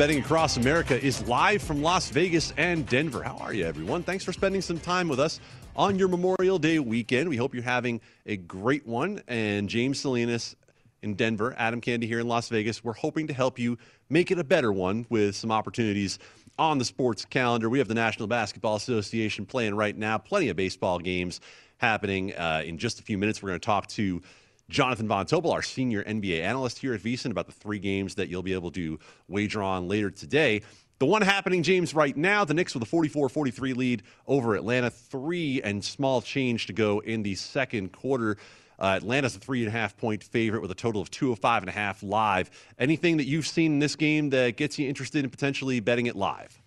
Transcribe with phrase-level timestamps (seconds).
[0.00, 3.22] Betting Across America is live from Las Vegas and Denver.
[3.22, 4.02] How are you, everyone?
[4.02, 5.40] Thanks for spending some time with us
[5.76, 7.28] on your Memorial Day weekend.
[7.28, 9.20] We hope you're having a great one.
[9.28, 10.56] And James Salinas
[11.02, 12.82] in Denver, Adam Candy here in Las Vegas.
[12.82, 13.76] We're hoping to help you
[14.08, 16.18] make it a better one with some opportunities
[16.58, 17.68] on the sports calendar.
[17.68, 21.42] We have the National Basketball Association playing right now, plenty of baseball games
[21.76, 22.34] happening.
[22.34, 24.22] Uh, in just a few minutes, we're going to talk to
[24.70, 28.28] Jonathan Von Tobel, our senior NBA analyst here at VSiN, about the three games that
[28.28, 28.98] you'll be able to
[29.28, 30.62] wager on later today.
[31.00, 34.90] The one happening, James, right now, the Knicks with a 44 43 lead over Atlanta.
[34.90, 38.36] Three and small change to go in the second quarter.
[38.78, 41.68] Uh, Atlanta's a three and a half point favorite with a total of 205 and
[41.68, 42.50] a half live.
[42.78, 46.16] Anything that you've seen in this game that gets you interested in potentially betting it
[46.16, 46.59] live?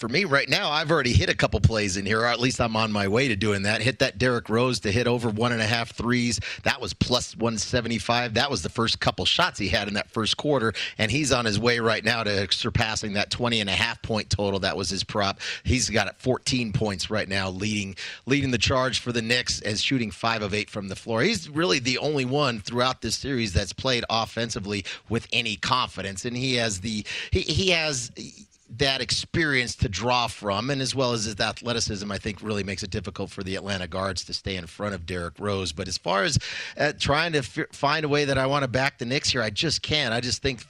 [0.00, 2.58] For me right now, I've already hit a couple plays in here, or at least
[2.58, 3.82] I'm on my way to doing that.
[3.82, 6.40] Hit that Derrick Rose to hit over one and a half threes.
[6.62, 8.32] That was plus 175.
[8.32, 11.44] That was the first couple shots he had in that first quarter, and he's on
[11.44, 14.58] his way right now to surpassing that 20 and a half point total.
[14.60, 15.38] That was his prop.
[15.64, 17.94] He's got it 14 points right now, leading
[18.24, 21.20] leading the charge for the Knicks as shooting five of eight from the floor.
[21.20, 26.34] He's really the only one throughout this series that's played offensively with any confidence, and
[26.34, 28.10] he has the he, he has
[28.76, 32.82] that experience to draw from, and as well as his athleticism, I think really makes
[32.82, 35.72] it difficult for the Atlanta guards to stay in front of Derrick Rose.
[35.72, 36.38] But as far as
[36.78, 39.42] uh, trying to f- find a way that I want to back the Knicks here,
[39.42, 40.14] I just can't.
[40.14, 40.64] I just think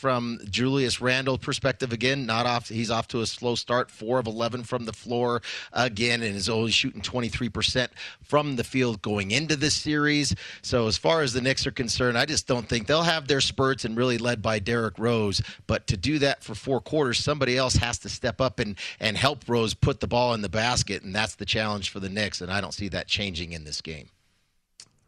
[0.00, 2.70] from Julius Randle perspective again, not off.
[2.70, 5.42] He's off to a slow start, four of eleven from the floor
[5.74, 10.34] again, and is only shooting twenty three percent from the field going into this series.
[10.62, 13.42] So as far as the Knicks are concerned, I just don't think they'll have their
[13.42, 15.42] spurts and really led by Derrick Rose.
[15.66, 19.18] But to do that for four quarters, somebody else has to step up and and
[19.18, 22.40] help Rose put the ball in the basket, and that's the challenge for the Knicks.
[22.40, 24.08] And I don't see that changing in this game.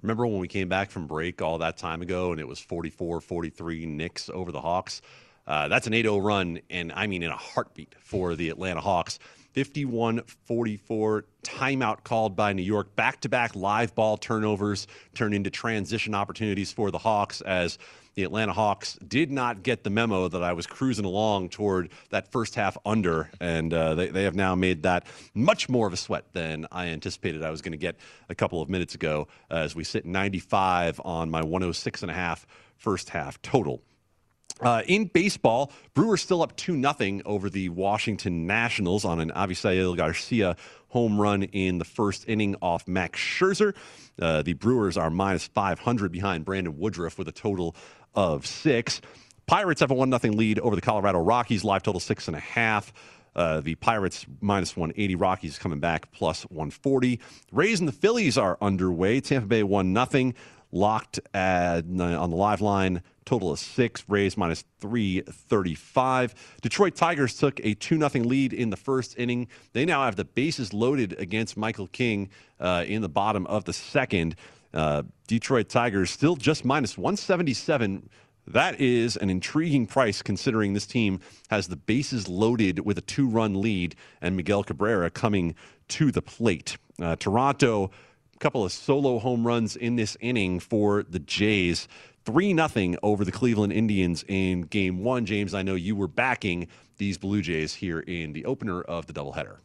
[0.03, 3.21] Remember when we came back from break all that time ago and it was 44
[3.21, 5.01] 43 Knicks over the Hawks?
[5.47, 8.81] Uh, that's an 8 0 run, and I mean in a heartbeat for the Atlanta
[8.81, 9.19] Hawks.
[9.53, 12.97] 51 44 timeout called by New York.
[12.97, 17.79] Back to back live ball turnovers turned into transition opportunities for the Hawks as
[18.15, 22.31] the Atlanta Hawks did not get the memo that I was cruising along toward that
[22.31, 25.97] first half under, and uh, they, they have now made that much more of a
[25.97, 27.97] sweat than I anticipated I was going to get
[28.29, 32.47] a couple of minutes ago as we sit 95 on my 106 and a half
[32.77, 33.83] first half total.
[34.61, 39.97] Uh, in baseball, Brewers still up 2 0 over the Washington Nationals on an Avisail
[39.97, 40.57] Garcia
[40.89, 43.75] home run in the first inning off Max Scherzer.
[44.21, 47.75] Uh, the Brewers are minus 500 behind Brandon Woodruff with a total
[48.15, 49.01] of six.
[49.47, 52.41] Pirates have a 1 0 lead over the Colorado Rockies, live total six and a
[52.41, 52.93] half.
[53.35, 57.19] Uh, the Pirates minus 180, Rockies coming back plus 140.
[57.51, 59.21] Rays and the Phillies are underway.
[59.21, 60.33] Tampa Bay 1 0
[60.71, 61.97] locked at, on
[62.31, 63.03] the live line.
[63.25, 64.05] Total of six.
[64.09, 66.35] Rays minus 335.
[66.61, 69.49] Detroit Tigers took a 2 0 lead in the first inning.
[69.73, 73.73] They now have the bases loaded against Michael King uh, in the bottom of the
[73.73, 74.35] second.
[74.75, 78.09] Uh, Detroit Tigers still just minus 177.
[78.47, 81.21] That is an intriguing price considering this team
[81.51, 85.55] has the bases loaded with a two run lead and Miguel Cabrera coming
[85.89, 86.77] to the plate.
[87.01, 87.91] Uh, Toronto
[88.35, 91.87] a couple of solo home runs in this inning for the Jays.
[92.25, 95.27] 3 0 over the Cleveland Indians in game one.
[95.27, 99.13] James, I know you were backing these Blue Jays here in the opener of the
[99.13, 99.59] doubleheader.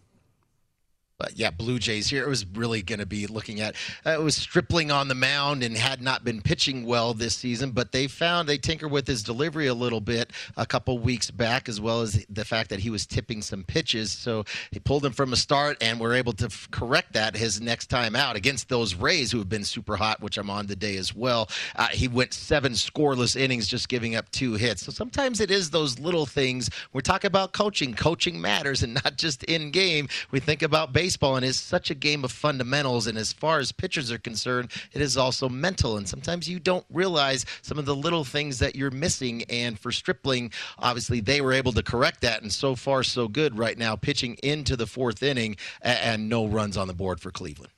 [1.19, 2.23] But yeah, Blue Jays here.
[2.23, 3.75] It was really going to be looking at.
[4.05, 7.71] Uh, it was Stripling on the mound and had not been pitching well this season,
[7.71, 11.67] but they found they tinker with his delivery a little bit a couple weeks back,
[11.67, 14.11] as well as the fact that he was tipping some pitches.
[14.11, 17.59] So he pulled him from a start, and we're able to f- correct that his
[17.59, 20.97] next time out against those Rays who have been super hot, which I'm on today
[20.97, 21.49] as well.
[21.75, 24.85] Uh, he went seven scoreless innings, just giving up two hits.
[24.85, 26.69] So sometimes it is those little things.
[26.93, 27.95] We're talking about coaching.
[27.95, 30.09] Coaching matters, and not just in game.
[30.29, 33.07] We think about baseball baseball and is such a game of fundamentals.
[33.07, 35.95] And as far as pitchers are concerned, it is also mental.
[35.95, 39.45] And sometimes you don't realize some of the little things that you're missing.
[39.49, 42.41] And for Stripling, obviously they were able to correct that.
[42.41, 46.75] And so far, so good right now, pitching into the fourth inning and no runs
[46.75, 47.71] on the board for Cleveland.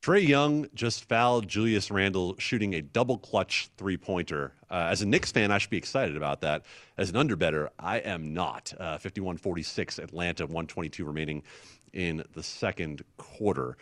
[0.00, 4.52] Trae Young just fouled Julius Randle shooting a double clutch three pointer.
[4.70, 6.64] Uh, as a Knicks fan, I should be excited about that.
[6.96, 8.72] As an underbetter, I am not.
[8.80, 11.42] Uh, 51 46, Atlanta, 122 remaining
[11.92, 13.76] in the second quarter.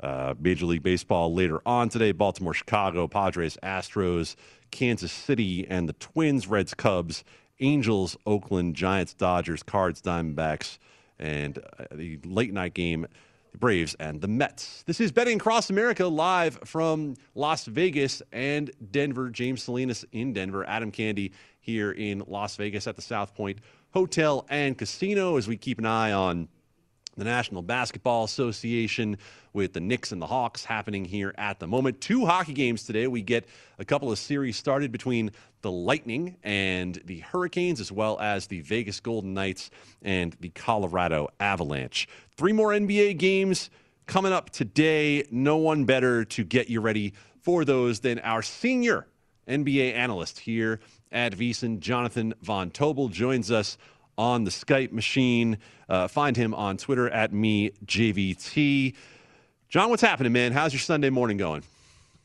[0.00, 4.34] Uh, Major League Baseball later on today Baltimore, Chicago, Padres, Astros,
[4.70, 7.24] Kansas City, and the Twins, Reds, Cubs,
[7.60, 10.78] Angels, Oakland, Giants, Dodgers, Cards, Diamondbacks,
[11.18, 13.06] and uh, the late night game,
[13.52, 14.82] the Braves and the Mets.
[14.84, 19.30] This is Betting Across America live from Las Vegas and Denver.
[19.30, 23.58] James Salinas in Denver, Adam Candy here in Las Vegas at the South Point
[23.92, 26.48] Hotel and Casino as we keep an eye on
[27.16, 29.16] the National Basketball Association
[29.52, 32.00] with the Knicks and the Hawks happening here at the moment.
[32.00, 33.06] Two hockey games today.
[33.06, 33.46] We get
[33.78, 35.30] a couple of series started between
[35.62, 39.70] the Lightning and the Hurricanes, as well as the Vegas Golden Knights
[40.02, 42.08] and the Colorado Avalanche.
[42.36, 43.70] Three more NBA games
[44.06, 45.24] coming up today.
[45.30, 49.06] No one better to get you ready for those than our senior
[49.46, 50.80] NBA analyst here
[51.12, 53.78] at VSiN, Jonathan Von Tobel, joins us
[54.16, 55.58] on the Skype machine.
[55.88, 58.94] Uh, find him on Twitter at me JVT.
[59.68, 60.52] John, what's happening, man?
[60.52, 61.62] How's your Sunday morning going?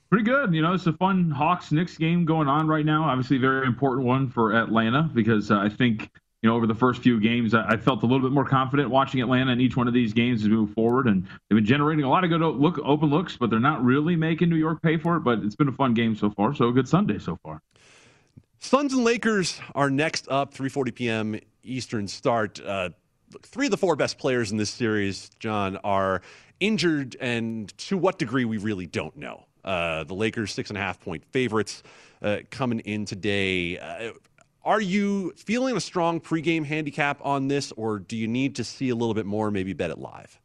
[0.10, 0.54] Pretty good.
[0.54, 3.04] You know, it's a fun Hawks Knicks game going on right now.
[3.04, 6.10] Obviously, very important one for Atlanta because uh, I think
[6.42, 9.22] you know over the first few games I, felt a little bit more confident watching
[9.22, 12.06] Atlanta in each one of these games as we move forward, and they've been generating
[12.06, 14.98] a lot of good look open looks, but they're not really making New York pay
[14.98, 15.20] for it.
[15.20, 17.62] But it's been a fun game so far, so a good Sunday so far.
[18.60, 21.40] Suns and Lakers are next up, 3:40 p.m.
[21.64, 22.60] Eastern start.
[22.60, 22.90] Uh,
[23.42, 26.22] three of the four best players in this series, John, are
[26.60, 29.46] injured, and to what degree we really don't know.
[29.64, 31.84] Uh, the Lakers six and a half point favorites
[32.22, 33.78] uh, coming in today.
[33.78, 34.12] Uh,
[34.64, 38.90] are you feeling a strong pregame handicap on this, or do you need to see
[38.90, 39.52] a little bit more?
[39.52, 40.39] Maybe bet it live.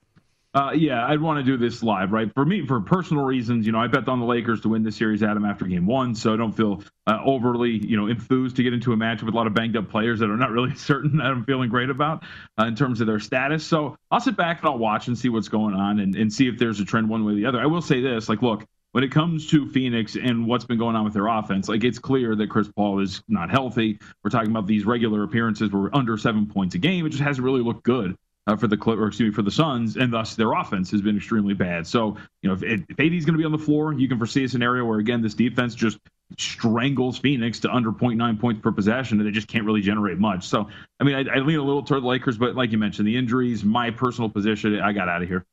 [0.55, 2.33] Uh, yeah, I'd want to do this live, right?
[2.33, 4.95] For me, for personal reasons, you know, I bet on the Lakers to win this
[4.95, 6.15] series, Adam, after game one.
[6.15, 9.35] So I don't feel uh, overly, you know, enthused to get into a match with
[9.35, 11.91] a lot of banged up players that are not really certain that I'm feeling great
[11.91, 12.23] about
[12.57, 13.67] uh, in terms of their status.
[13.67, 16.47] So I'll sit back and I'll watch and see what's going on and, and see
[16.47, 17.61] if there's a trend one way or the other.
[17.61, 20.95] I will say this, like, look, when it comes to Phoenix and what's been going
[20.95, 23.99] on with their offense, like it's clear that Chris Paul is not healthy.
[24.23, 27.05] We're talking about these regular appearances where we're under seven points a game.
[27.07, 29.51] It just hasn't really looked good uh, for the Clip, or excuse me, for the
[29.51, 31.87] Suns, and thus their offense has been extremely bad.
[31.87, 34.19] So, you know, if, if AD is going to be on the floor, you can
[34.19, 35.99] foresee a scenario where again this defense just
[36.39, 40.47] strangles Phoenix to under 0.9 points per possession, and they just can't really generate much.
[40.47, 40.69] So,
[41.01, 43.17] I mean, I, I lean a little toward the Lakers, but like you mentioned, the
[43.17, 45.47] injuries, my personal position, I got out of here.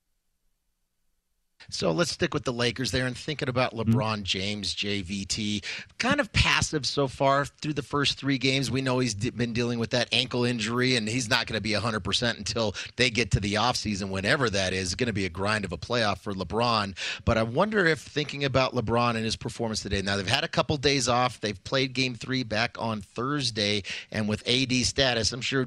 [1.69, 3.91] So let's stick with the Lakers there and thinking about mm-hmm.
[3.91, 5.63] LeBron James, JVT.
[5.97, 8.71] Kind of passive so far through the first three games.
[8.71, 11.71] We know he's been dealing with that ankle injury, and he's not going to be
[11.71, 14.87] 100% until they get to the offseason, whenever that is.
[14.87, 16.95] It's going to be a grind of a playoff for LeBron.
[17.25, 20.49] But I wonder if thinking about LeBron and his performance today, now they've had a
[20.49, 21.39] couple days off.
[21.39, 25.65] They've played game three back on Thursday, and with AD status, I'm sure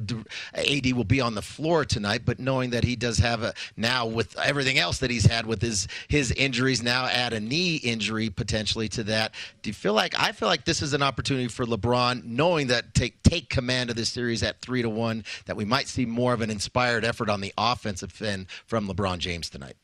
[0.55, 4.07] AD will be on the floor tonight, but knowing that he does have a now
[4.07, 8.31] with everything else that he's had with his his injuries now add a knee injury
[8.31, 9.35] potentially to that.
[9.63, 12.95] Do you feel like I feel like this is an opportunity for LeBron, knowing that
[12.95, 16.33] take take command of this series at three to one, that we might see more
[16.33, 19.77] of an inspired effort on the offensive end from LeBron James tonight?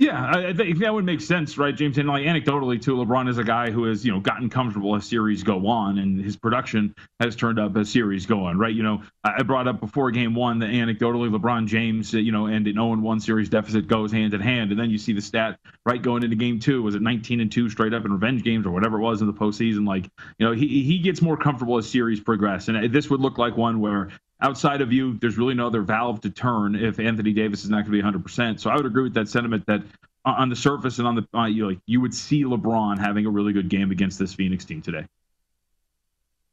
[0.00, 1.98] Yeah, I think that would make sense, right, James?
[1.98, 5.04] And like anecdotally, too, LeBron is a guy who has you know gotten comfortable as
[5.04, 8.72] series go on, and his production has turned up as series go on, right?
[8.72, 12.46] You know, I brought up before Game One that anecdotally, LeBron James, you know, oh
[12.46, 15.58] and an 0-1 series deficit goes hand in hand, and then you see the stat
[15.84, 18.66] right going into Game Two was it 19 and two straight up in revenge games
[18.68, 19.84] or whatever it was in the postseason.
[19.84, 20.04] Like,
[20.38, 23.36] you know, he he gets more comfortable as series progress, and uh, this would look
[23.36, 27.32] like one where outside of you, there's really no other valve to turn if Anthony
[27.32, 28.60] Davis is not going to be 100%.
[28.60, 29.82] So I would agree with that sentiment that
[30.24, 33.30] on the surface and on the uh, you like you would see LeBron having a
[33.30, 35.06] really good game against this Phoenix team today.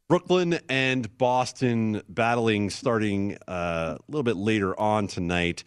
[0.08, 5.64] Brooklyn and Boston battling starting uh, a little bit later on tonight.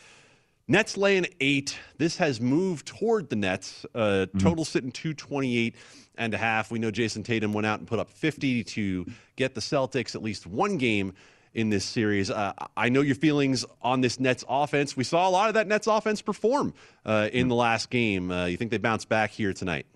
[0.68, 1.76] Nets laying eight.
[1.96, 3.84] This has moved toward the Nets.
[3.94, 4.38] Uh, mm-hmm.
[4.38, 5.74] Total sitting 228
[6.16, 6.70] and a half.
[6.70, 10.22] We know Jayson Tatum went out and put up 50 to get the Celtics at
[10.22, 11.14] least one game
[11.58, 12.30] in this series.
[12.30, 14.96] Uh, I know your feelings on this Nets offense.
[14.96, 16.72] We saw a lot of that Nets offense perform
[17.04, 18.30] uh, in the last game.
[18.30, 19.86] Uh, you think they bounce back here tonight?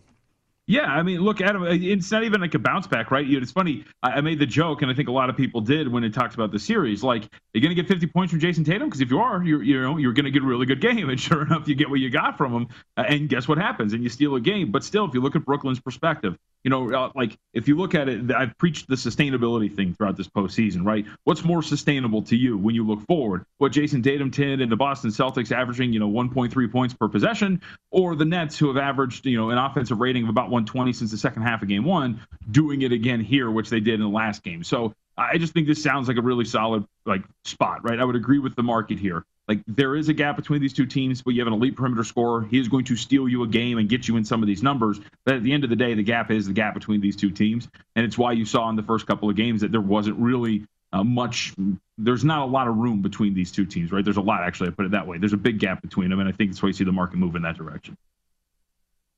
[0.67, 3.27] Yeah, I mean, look, Adam, it's not even like a bounce back, right?
[3.29, 3.85] It's funny.
[4.03, 6.37] I made the joke, and I think a lot of people did when it talks
[6.37, 7.03] about the series.
[7.03, 9.63] Like, you're going to get 50 points from Jayson Tatum because if you are, you're
[9.63, 11.91] you know you're going to get a really good game, and sure enough, you get
[11.91, 12.69] what you got from him.
[12.97, 13.93] Uh, and guess what happens?
[13.93, 14.71] And you steal a game.
[14.71, 17.95] But still, if you look at Brooklyn's perspective, you know, uh, like if you look
[17.95, 21.05] at it, I've preached the sustainability thing throughout this postseason, right?
[21.25, 23.45] What's more sustainable to you when you look forward?
[23.59, 27.61] What Jayson Tatum did and the Boston Celtics averaging, you know, 1.3 points per possession,
[27.91, 31.11] or the Nets who have averaged, you know, an offensive rating of about 120 since
[31.11, 34.09] the second half of game one, doing it again here, which they did in the
[34.09, 34.63] last game.
[34.63, 37.99] So I just think this sounds like a really solid like spot, right?
[37.99, 39.25] I would agree with the market here.
[39.53, 42.05] Like there is a gap between these two teams, but you have an elite perimeter
[42.05, 42.41] scorer.
[42.41, 44.63] He is going to steal you a game and get you in some of these
[44.63, 44.99] numbers.
[45.27, 47.31] But at the end of the day, the gap is the gap between these two
[47.31, 50.19] teams, and it's why you saw in the first couple of games that there wasn't
[50.19, 51.53] really uh, much.
[51.99, 54.03] There's not a lot of room between these two teams, right?
[54.03, 54.71] There's a lot actually.
[54.71, 55.19] I put it that way.
[55.19, 57.19] There's a big gap between them, and I think that's why you see the market
[57.19, 57.99] move in that direction.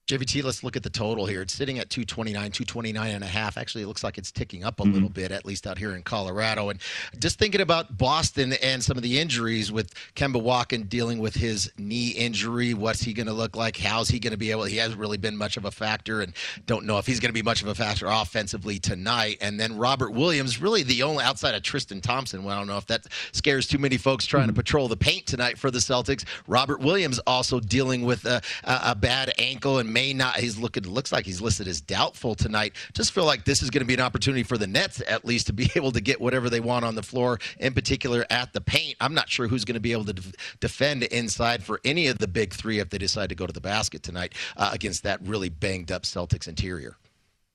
[0.07, 1.41] JVT, let's look at the total here.
[1.41, 3.57] It's sitting at 229, 229 and a half.
[3.57, 4.93] Actually, it looks like it's ticking up a mm-hmm.
[4.93, 6.69] little bit, at least out here in Colorado.
[6.69, 6.79] And
[7.19, 11.73] just thinking about Boston and some of the injuries with Kemba Walker dealing with his
[11.79, 13.79] knee injury, what's he going to look like?
[13.79, 14.65] How's he going to be able?
[14.65, 16.35] He hasn't really been much of a factor, and
[16.67, 19.39] don't know if he's going to be much of a factor offensively tonight.
[19.41, 22.45] And then Robert Williams, really the only outside of Tristan Thompson.
[22.45, 24.57] Well, I don't know if that scares too many folks trying mm-hmm.
[24.57, 26.25] to patrol the paint tonight for the Celtics.
[26.47, 30.37] Robert Williams also dealing with a, a, a bad ankle and may not.
[30.37, 30.83] He's looking.
[30.83, 32.75] Looks like he's listed as doubtful tonight.
[32.93, 35.47] Just feel like this is going to be an opportunity for the Nets at least
[35.47, 38.61] to be able to get whatever they want on the floor, in particular at the
[38.61, 38.97] paint.
[39.01, 40.23] I'm not sure who's going to be able to
[40.61, 43.61] defend inside for any of the big three if they decide to go to the
[43.61, 46.97] basket tonight uh, against that really banged up Celtics interior.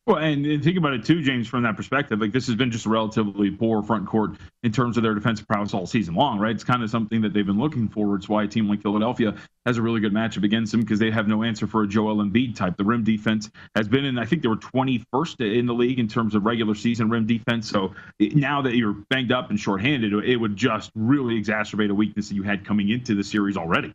[0.10, 2.20] Well, and, think about it too, James, from that perspective.
[2.20, 5.48] Like this has been just a relatively poor front court in terms of their defensive
[5.48, 6.56] prowess all season long, right?
[6.56, 8.16] It's kind of something that they've been looking for.
[8.16, 9.36] It's why a team like Philadelphia
[9.68, 12.24] has a really good matchup against them because they have no answer for a Joel
[12.24, 12.76] Embiid type.
[12.76, 16.08] The rim defense has been in, I think they were 21st in the league in
[16.08, 17.70] terms of regular season rim defense.
[17.70, 22.30] So now that you're banged up and shorthanded, it would just really exacerbate a weakness
[22.30, 23.94] that you had coming into the series already.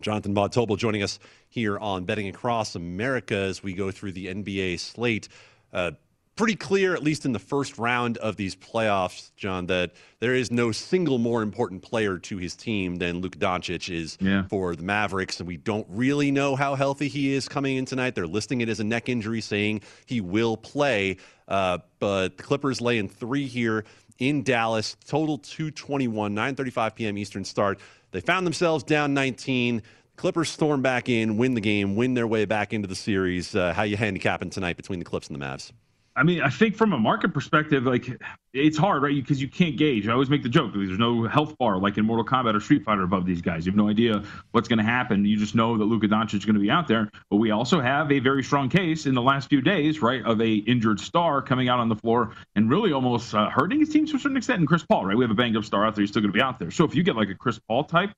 [0.00, 4.78] Jonathan Bob joining us here on Betting Across America as we go through the NBA
[4.80, 5.28] slate.
[5.72, 5.92] Uh,
[6.38, 9.90] pretty clear, at least in the first round of these playoffs, John, that
[10.20, 14.44] there is no single more important player to his team than Luka Doncic is yeah.
[14.44, 15.40] for the Mavericks.
[15.40, 18.14] And we don't really know how healthy he is coming in tonight.
[18.14, 21.16] They're listing it as a neck injury, saying he will play.
[21.48, 23.84] Uh, but the Clippers laying three here
[24.18, 27.18] in Dallas, total 221, 9.35 p.m.
[27.18, 27.80] Eastern start.
[28.10, 29.82] They found themselves down 19.
[30.16, 33.54] Clippers storm back in, win the game, win their way back into the series.
[33.54, 35.72] Uh, how you handicapping tonight between the Clips and the Mavs?
[36.18, 38.20] I mean, I think from a market perspective, like
[38.52, 39.14] it's hard, right?
[39.14, 40.08] Because you can't gauge.
[40.08, 42.84] I always make the joke: there's no health bar like in Mortal Kombat or Street
[42.84, 43.64] Fighter above these guys.
[43.64, 45.24] You have no idea what's going to happen.
[45.24, 47.08] You just know that Luka Doncic is going to be out there.
[47.30, 50.40] But we also have a very strong case in the last few days, right, of
[50.40, 54.04] a injured star coming out on the floor and really almost uh, hurting his team
[54.06, 54.58] to a certain extent.
[54.58, 55.16] And Chris Paul, right?
[55.16, 56.02] We have a banged up star out there.
[56.02, 56.72] He's still going to be out there.
[56.72, 58.10] So if you get like a Chris Paul type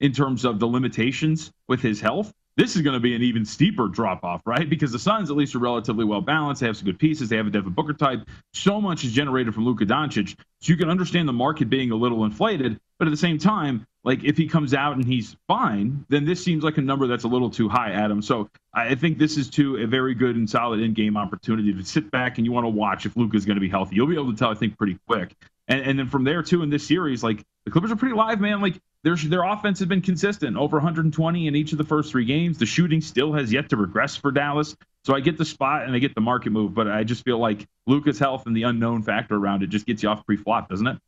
[0.00, 3.44] in terms of the limitations with his health, this is going to be an even
[3.44, 4.68] steeper drop off, right?
[4.68, 6.60] Because the Suns at least are relatively well balanced.
[6.60, 7.28] They have some good pieces.
[7.28, 8.28] They have a Devin Booker type.
[8.52, 11.94] So much is generated from Luka Doncic, so you can understand the market being a
[11.94, 12.80] little inflated.
[12.98, 16.42] But at the same time, like if he comes out and he's fine, then this
[16.42, 18.22] seems like a number that's a little too high, Adam.
[18.22, 22.10] So I think this is too a very good and solid in-game opportunity to sit
[22.10, 23.94] back and you want to watch if Luka's going to be healthy.
[23.94, 25.32] You'll be able to tell, I think, pretty quick.
[25.68, 28.40] And, and then from there too in this series, like the Clippers are pretty live,
[28.40, 28.60] man.
[28.60, 32.24] Like their their offense has been consistent, over 120 in each of the first three
[32.24, 32.58] games.
[32.58, 34.76] The shooting still has yet to regress for Dallas.
[35.04, 37.38] So I get the spot and I get the market move, but I just feel
[37.38, 40.86] like Luka's health and the unknown factor around it just gets you off pre-flop, doesn't
[40.86, 40.98] it?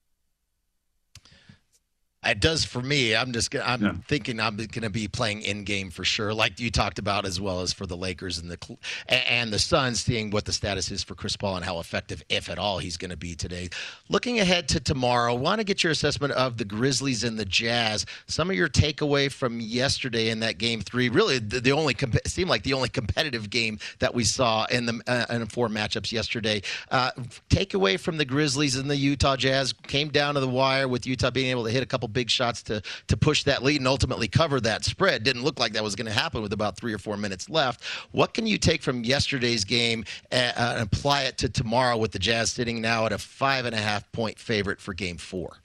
[2.22, 3.16] It does for me.
[3.16, 3.92] I'm just I'm yeah.
[4.06, 7.40] thinking I'm going to be playing in game for sure, like you talked about, as
[7.40, 8.76] well as for the Lakers and the
[9.08, 12.50] and the Suns, seeing what the status is for Chris Paul and how effective, if
[12.50, 13.70] at all, he's going to be today.
[14.10, 18.04] Looking ahead to tomorrow, want to get your assessment of the Grizzlies and the Jazz.
[18.26, 22.26] Some of your takeaway from yesterday in that game three, really the, the only comp-
[22.26, 26.12] seemed like the only competitive game that we saw in the uh, in four matchups
[26.12, 26.60] yesterday.
[26.90, 27.12] Uh,
[27.48, 31.30] takeaway from the Grizzlies and the Utah Jazz came down to the wire with Utah
[31.30, 34.28] being able to hit a couple big shots to to push that lead and ultimately
[34.28, 35.22] cover that spread.
[35.22, 37.84] Didn't look like that was going to happen with about three or four minutes left.
[38.12, 42.12] What can you take from yesterday's game and, uh, and apply it to tomorrow with
[42.12, 45.58] the Jazz sitting now at a five and a half point favorite for Game Four?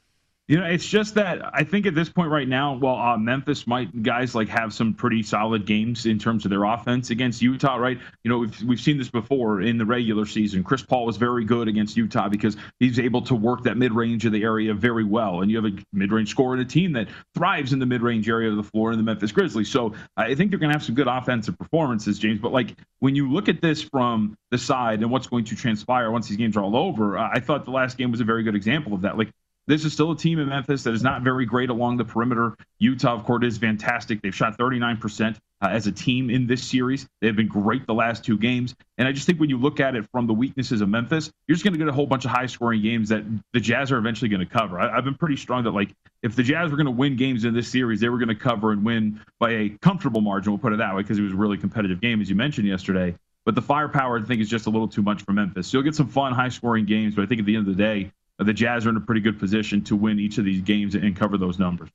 [0.47, 3.65] You know, it's just that I think at this point right now, while uh, Memphis
[3.65, 7.77] might guys like have some pretty solid games in terms of their offense against Utah,
[7.77, 7.97] right?
[8.23, 10.63] You know, we've, we've seen this before in the regular season.
[10.63, 14.23] Chris Paul was very good against Utah because he's able to work that mid range
[14.27, 15.41] of the area very well.
[15.41, 18.03] And you have a mid range scorer in a team that thrives in the mid
[18.03, 19.69] range area of the floor in the Memphis Grizzlies.
[19.69, 22.39] So I think they're going to have some good offensive performances, James.
[22.39, 26.11] But like when you look at this from the side and what's going to transpire
[26.11, 28.55] once these games are all over, I thought the last game was a very good
[28.55, 29.17] example of that.
[29.17, 29.31] Like
[29.67, 32.55] this is still a team in Memphis that is not very great along the perimeter.
[32.79, 34.21] Utah, of course, is fantastic.
[34.21, 37.07] They've shot 39% uh, as a team in this series.
[37.21, 38.75] They've been great the last two games.
[38.97, 41.55] And I just think when you look at it from the weaknesses of Memphis, you're
[41.55, 43.97] just going to get a whole bunch of high scoring games that the Jazz are
[43.97, 44.79] eventually going to cover.
[44.79, 45.91] I, have been pretty strong that, like,
[46.21, 48.35] if the Jazz were going to win games in this series, they were going to
[48.35, 50.51] cover and win by a comfortable margin.
[50.51, 52.67] We'll put it that way because it was a really competitive game, as you mentioned
[52.67, 53.15] yesterday.
[53.45, 55.67] But the firepower, I think, is just a little too much for Memphis.
[55.67, 57.15] So you'll get some fun, high scoring games.
[57.15, 59.21] But I think at the end of the day, the Jazz are in a pretty
[59.21, 61.89] good position to win each of these games and cover those numbers.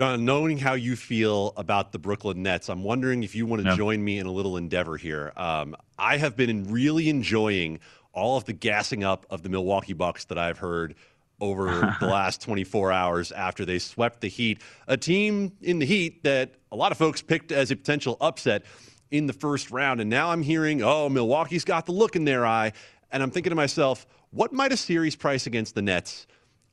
[0.00, 3.68] John, knowing how you feel about the Brooklyn Nets, I'm wondering if you want to
[3.68, 3.76] yeah.
[3.76, 5.32] join me in a little endeavor here.
[5.36, 7.80] Um, I have been really enjoying
[8.12, 10.94] all of the gassing up of the Milwaukee Bucks that I've heard
[11.38, 16.24] over the last 24 hours after they swept the Heat, a team in the Heat
[16.24, 18.64] that a lot of folks picked as a potential upset
[19.10, 20.00] in the first round.
[20.00, 22.72] And now I'm hearing, oh, Milwaukee's got the look in their eye.
[23.12, 26.26] And I'm thinking to myself, what might a series price against the Nets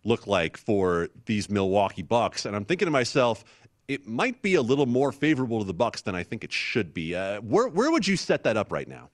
[0.04, 2.46] look like for these Milwaukee Bucks?
[2.46, 3.43] And I'm thinking to myself,
[3.88, 6.93] it might be a little more favorable to the Bucks than I think it should
[6.93, 7.15] be.
[7.15, 9.10] Uh, where where would you set that up right now?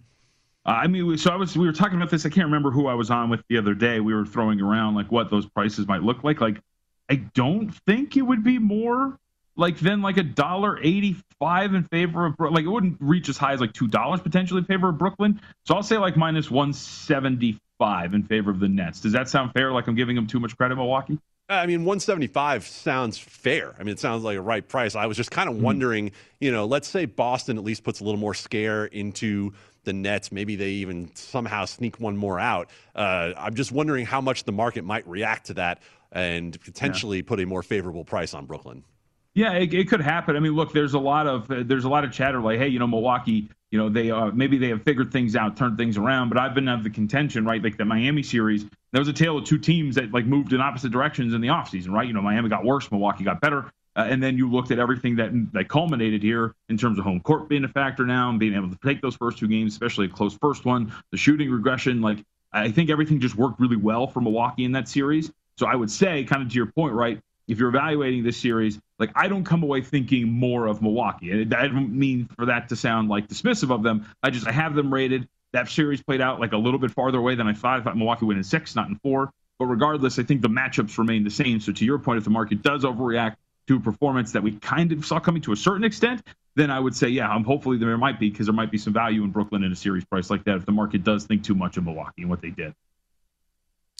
[0.65, 2.25] Uh, I mean, so I was we were talking about this.
[2.25, 3.99] I can't remember who I was on with the other day.
[3.99, 6.41] We were throwing around like what those prices might look like.
[6.41, 6.62] Like,
[7.10, 9.17] I don't think it would be more
[9.56, 13.38] like than like a dollar eighty five in favor of like it wouldn't reach as
[13.38, 15.39] high as like two dollars potentially in favor of Brooklyn.
[15.65, 19.02] So I'll say like minus one seventy five in favor of the Nets.
[19.02, 19.74] Does that sound fair?
[19.74, 21.19] Like I'm giving them too much credit, Milwaukee?
[21.50, 23.76] I mean, 175 sounds fair.
[23.78, 24.96] I mean, it sounds like a right price.
[24.96, 25.65] I was just kind of mm-hmm.
[25.65, 29.52] wondering, you know, let's say Boston at least puts a little more scare into
[29.84, 30.32] the Nets.
[30.32, 32.69] Maybe they even somehow sneak one more out.
[32.96, 35.82] Uh, I'm just wondering how much the market might react to that
[36.13, 37.24] and potentially yeah.
[37.28, 38.86] put a more favorable price on Brooklyn.
[39.34, 40.38] Yeah, it, it, could happen.
[40.38, 42.67] I mean, look, there's a lot of uh, there's a lot of chatter like, hey,
[42.67, 45.97] you know, Milwaukee, you know, they uh, maybe they have figured things out, turned things
[45.97, 46.29] around.
[46.29, 47.62] But I've been of the contention, right?
[47.62, 50.62] Like the Miami series, there was a tale of two teams that like moved in
[50.62, 52.05] opposite directions in the offseason, right?
[52.05, 53.71] You know, Miami got worse, Milwaukee got better.
[53.95, 57.19] Uh, and then you looked at everything that that culminated here in terms of home
[57.19, 60.05] court being a factor now and being able to take those first two games, especially
[60.05, 61.99] a close first one, the shooting regression.
[61.99, 65.31] Like I think everything just worked really well for Milwaukee in that series.
[65.57, 67.19] So I would say, kind of to your point, right?
[67.47, 71.32] If you're evaluating this series, like I don't come away thinking more of Milwaukee.
[71.32, 74.06] And I don't mean for that to sound like dismissive of them.
[74.21, 75.27] I just I have them rated.
[75.51, 77.79] That series played out like a little bit farther away than I thought.
[77.79, 79.32] I thought Milwaukee win in six, not in four.
[79.60, 81.60] But regardless, I think the matchups remain the same.
[81.60, 83.36] So to your point, if the market does overreact
[83.67, 86.23] to a performance that we kind of saw coming to a certain extent,
[86.56, 88.93] then I would say, yeah, I'm hopefully there might be because there might be some
[88.93, 91.56] value in Brooklyn in a series price like that if the market does think too
[91.56, 92.73] much of Milwaukee and what they did.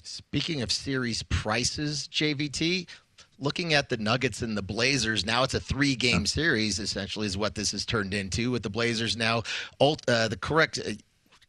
[0.04, 2.88] Speaking of series prices, JVT,
[3.40, 7.38] looking at the Nuggets and the Blazers, now it's a three game series, essentially, is
[7.38, 9.44] what this has turned into with the Blazers now.
[9.80, 10.80] Uh, the correct.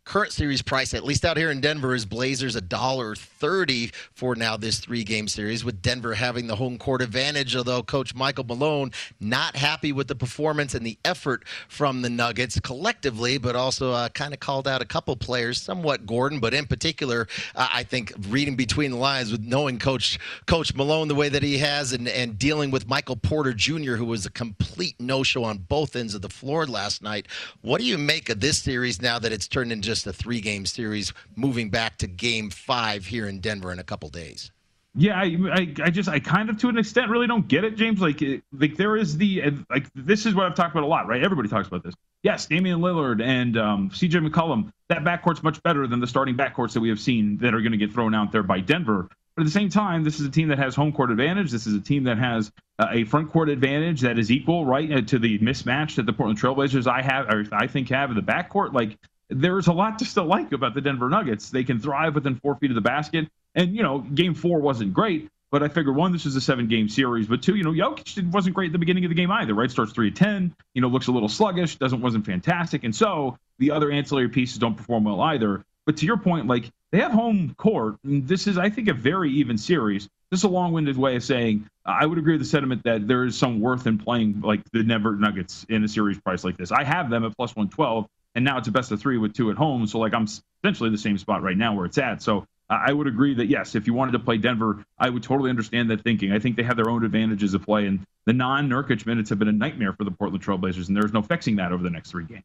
[0.05, 4.37] Current series price, at least out here in Denver, is Blazers a dollar thirty for
[4.37, 7.57] now this three game series, with Denver having the home court advantage.
[7.57, 12.61] Although Coach Michael Malone not happy with the performance and the effort from the Nuggets
[12.61, 16.67] collectively, but also uh, kind of called out a couple players, somewhat Gordon, but in
[16.67, 21.31] particular, uh, I think reading between the lines with knowing Coach Coach Malone the way
[21.31, 25.23] that he has, and and dealing with Michael Porter Jr., who was a complete no
[25.23, 27.27] show on both ends of the floor last night.
[27.63, 30.41] What do you make of this series now that it's turned into just a three
[30.41, 34.51] game series, moving back to game five here in Denver in a couple days?
[34.97, 37.77] Yeah, I, I, I, just, I kind of, to an extent, really don't get it,
[37.77, 38.01] James.
[38.01, 41.23] Like, like there is the, like, this is what I've talked about a lot, right?
[41.23, 41.95] Everybody talks about this.
[42.23, 44.21] Yes, Damian Lillard and um, C.J.
[44.21, 44.73] McCollum.
[44.89, 47.73] That backcourt's much better than the starting backcourts that we have seen that are going
[47.73, 49.09] to get thrown out there by Denver.
[49.37, 51.51] But at the same time, this is a team that has home court advantage.
[51.51, 54.91] This is a team that has uh, a front court advantage that is equal, right,
[54.93, 58.17] uh, to the mismatch that the Portland Trailblazers I have, or I think have in
[58.17, 58.73] the backcourt.
[58.73, 58.97] Like,
[59.29, 61.51] there's a lot to still like about the Denver Nuggets.
[61.51, 63.29] They can thrive within four feet of the basket.
[63.55, 66.67] And, you know, game four wasn't great, but I figured one, this is a seven
[66.67, 69.31] game series, but two, you know, Jokic wasn't great at the beginning of the game
[69.31, 69.71] either, right?
[69.71, 72.85] Starts three to 10, you know, looks a little sluggish, doesn't, wasn't fantastic.
[72.85, 75.65] And so the other ancillary pieces don't perform well either.
[75.87, 77.97] But to your point, like they have home court.
[78.03, 80.09] this is, I think, a very even series.
[80.31, 83.25] This is a long-winded way of saying I would agree with the sentiment that there
[83.25, 86.73] is some worth in playing like the Denver Nuggets in a series price like this.
[86.73, 89.51] I have them at plus 112, and now it's a best of three with two
[89.51, 89.87] at home.
[89.87, 90.27] So like I'm
[90.63, 92.23] essentially the same spot right now where it's at.
[92.23, 95.51] So I would agree that yes, if you wanted to play Denver, I would totally
[95.51, 96.33] understand that thinking.
[96.33, 99.49] I think they have their own advantages of play, and the non-Nurkic minutes have been
[99.49, 102.25] a nightmare for the Portland Trailblazers, and there's no fixing that over the next three
[102.25, 102.45] games.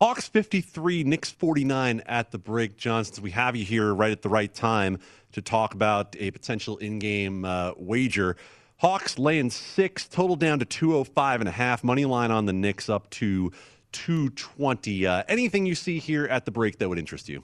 [0.00, 2.76] Hawks 53, Knicks 49 at the break.
[2.76, 4.98] Johnsons, we have you here right at the right time
[5.32, 8.36] to talk about a potential in-game uh, wager.
[8.78, 11.84] Hawks laying six, total down to 205 and a half.
[11.84, 13.52] Money line on the Knicks up to
[13.92, 15.06] 220.
[15.06, 17.42] Uh, anything you see here at the break that would interest you?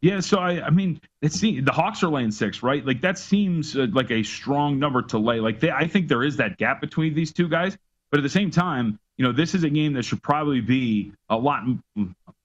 [0.00, 2.84] Yeah, so I, I mean, it's the Hawks are laying six, right?
[2.86, 5.40] Like that seems uh, like a strong number to lay.
[5.40, 7.76] Like they, I think there is that gap between these two guys,
[8.10, 11.12] but at the same time, you know, this is a game that should probably be
[11.28, 11.64] a lot.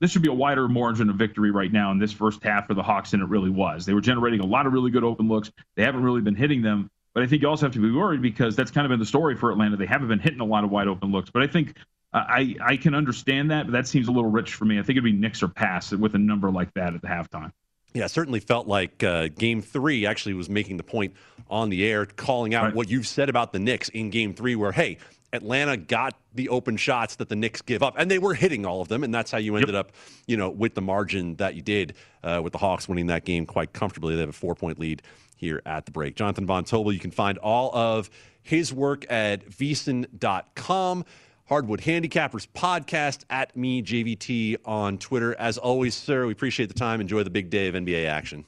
[0.02, 2.74] This should be a wider margin of victory right now in this first half for
[2.74, 3.86] the Hawks than it really was.
[3.86, 5.52] They were generating a lot of really good open looks.
[5.76, 8.24] They haven't really been hitting them, but I think you also have to be worried
[8.24, 9.78] because that's kind of been the story for Atlanta.
[9.78, 11.78] They haven't been hitting a lot of wide open looks, but I think
[12.14, 14.80] I I can understand that, but that seems a little rich for me.
[14.80, 17.52] I think it'd be Knicks or pass with a number like that at the halftime.
[17.94, 21.14] Yeah, certainly felt like uh, Game Three actually was making the point
[21.50, 22.76] on the air, calling out right.
[22.76, 24.98] what you've said about the Knicks in Game Three, where hey,
[25.32, 28.82] Atlanta got the open shots that the Knicks give up, and they were hitting all
[28.82, 29.88] of them, and that's how you ended yep.
[29.88, 29.92] up,
[30.28, 33.46] you know, with the margin that you did, uh, with the Hawks winning that game
[33.46, 34.16] quite comfortably.
[34.16, 35.02] They have a four-point lead
[35.36, 36.16] here at the break.
[36.16, 38.10] Jonathan Von Tobel, you can find all of
[38.42, 41.06] his work at VSiN.com.
[41.46, 45.36] Hardwood Handicappers podcast at me, JVT on Twitter.
[45.36, 47.02] As always, sir, we appreciate the time.
[47.02, 48.46] Enjoy the big day of NBA action.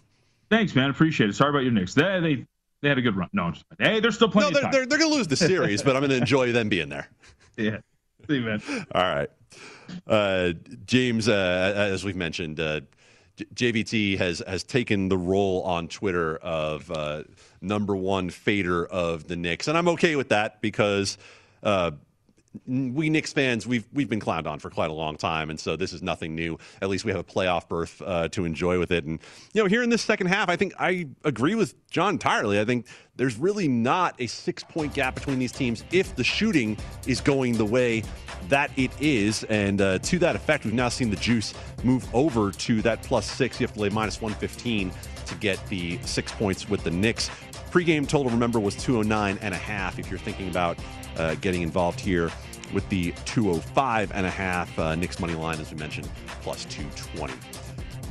[0.49, 0.89] Thanks, man.
[0.89, 1.35] Appreciate it.
[1.35, 1.93] Sorry about your Knicks.
[1.93, 2.45] They they,
[2.81, 3.29] they had a good run.
[3.33, 4.53] No, just, hey, they're still playing.
[4.53, 6.69] No, they're, they're, they're going to lose the series, but I'm going to enjoy them
[6.69, 7.09] being there.
[7.57, 7.79] Yeah.
[8.27, 8.61] See man.
[8.93, 9.29] All right.
[10.07, 10.53] Uh,
[10.85, 12.81] James, uh, as we've mentioned, uh,
[13.37, 17.23] JVT has has taken the role on Twitter of uh,
[17.61, 21.17] number one fader of the Knicks, and I'm okay with that because
[21.61, 21.91] uh,
[22.67, 25.75] we Knicks fans, we've we've been clowned on for quite a long time, and so
[25.75, 26.57] this is nothing new.
[26.81, 29.05] At least we have a playoff berth uh, to enjoy with it.
[29.05, 29.19] And
[29.53, 32.59] you know, here in this second half, I think I agree with John entirely.
[32.59, 36.77] I think there's really not a six point gap between these teams if the shooting
[37.07, 38.03] is going the way
[38.49, 39.43] that it is.
[39.45, 43.25] And uh, to that effect, we've now seen the juice move over to that plus
[43.29, 43.59] six.
[43.59, 44.91] You have to lay minus 115
[45.25, 47.29] to get the six points with the Knicks.
[47.71, 49.99] Pre-game total, remember, was 209 and a half.
[49.99, 50.77] If you're thinking about
[51.17, 52.31] uh, getting involved here
[52.73, 56.09] with the 205 and a half uh, Knicks money line, as we mentioned,
[56.41, 57.33] plus 220.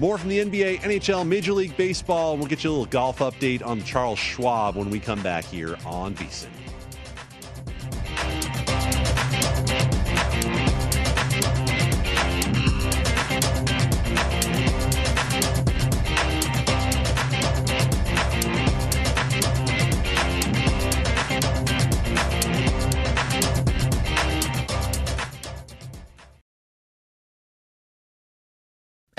[0.00, 2.36] More from the NBA, NHL, Major League Baseball.
[2.36, 5.76] We'll get you a little golf update on Charles Schwab when we come back here
[5.86, 6.48] on VSiN.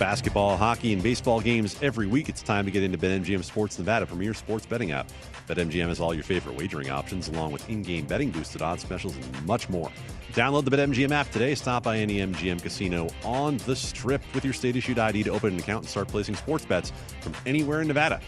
[0.00, 4.06] Basketball, hockey, and baseball games every week, it's time to get into BetMGM Sports Nevada,
[4.06, 5.06] premier sports betting app.
[5.46, 9.46] BetMGM has all your favorite wagering options, along with in-game betting, boosted odds specials, and
[9.46, 9.92] much more.
[10.32, 11.54] Download the BetMGM app today.
[11.54, 15.60] Stop by any MGM casino on the Strip with your state-issued ID to open an
[15.60, 18.22] account and start placing sports bets from anywhere in Nevada.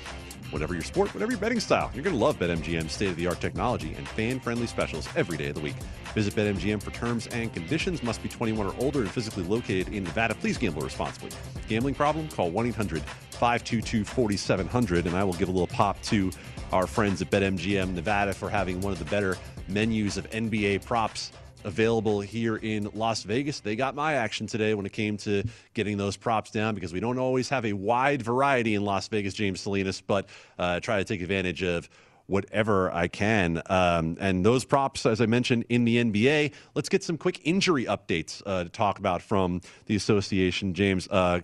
[0.50, 3.26] Whatever your sport, whatever your betting style, you're going to love BetMGM's state of the
[3.26, 5.74] art technology and fan friendly specials every day of the week.
[6.14, 8.02] Visit BetMGM for terms and conditions.
[8.02, 10.34] Must be 21 or older and physically located in Nevada.
[10.34, 11.30] Please gamble responsibly.
[11.68, 12.28] Gambling problem?
[12.28, 15.06] Call 1 800 522 4700.
[15.06, 16.30] And I will give a little pop to
[16.72, 19.36] our friends at BetMGM Nevada for having one of the better
[19.68, 21.32] menus of NBA props
[21.64, 23.60] available here in Las Vegas.
[23.60, 25.44] They got my action today when it came to
[25.74, 29.34] getting those props down because we don't always have a wide variety in Las Vegas,
[29.34, 30.26] James Salinas, but
[30.58, 31.88] uh, try to take advantage of
[32.26, 33.60] whatever I can.
[33.66, 37.84] Um, and those props, as I mentioned in the NBA, let's get some quick injury
[37.84, 41.08] updates uh, to talk about from the association, James.
[41.08, 41.40] Uh,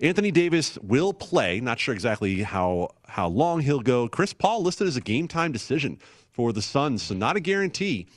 [0.00, 1.60] Anthony Davis will play.
[1.60, 4.08] Not sure exactly how how long he'll go.
[4.08, 5.98] Chris Paul listed as a game time decision
[6.30, 8.08] for the Suns, so not a guarantee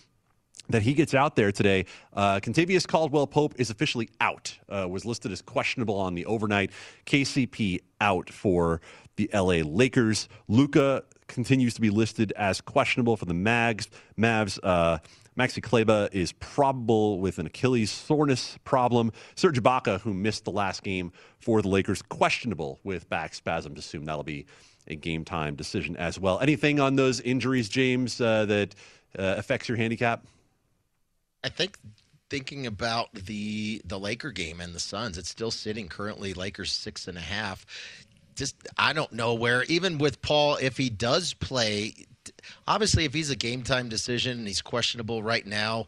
[0.69, 1.85] that he gets out there today.
[2.13, 4.57] Uh, Kentavious Caldwell Pope is officially out.
[4.69, 6.71] Uh, was listed as questionable on the overnight.
[7.05, 8.81] KCP out for
[9.15, 10.27] the LA Lakers.
[10.47, 13.87] Luka continues to be listed as questionable for the Mags.
[14.17, 14.59] Mavs.
[14.61, 14.99] Uh,
[15.37, 19.11] Maxi Kleber is probable with an Achilles soreness problem.
[19.35, 23.77] Serge Ibaka, who missed the last game for the Lakers, questionable with back spasms.
[23.77, 24.45] Assume that'll be
[24.87, 26.39] a game time decision as well.
[26.39, 28.75] Anything on those injuries, James, uh, that
[29.19, 30.25] uh, affects your handicap?
[31.45, 31.77] I think
[32.27, 37.07] thinking about the the Laker game and the Suns, it's still sitting currently Lakers six
[37.07, 37.67] and a half.
[38.33, 42.07] Just I don't know where even with Paul, if he does play,
[42.67, 45.85] obviously, if he's a game time decision and he's questionable right now,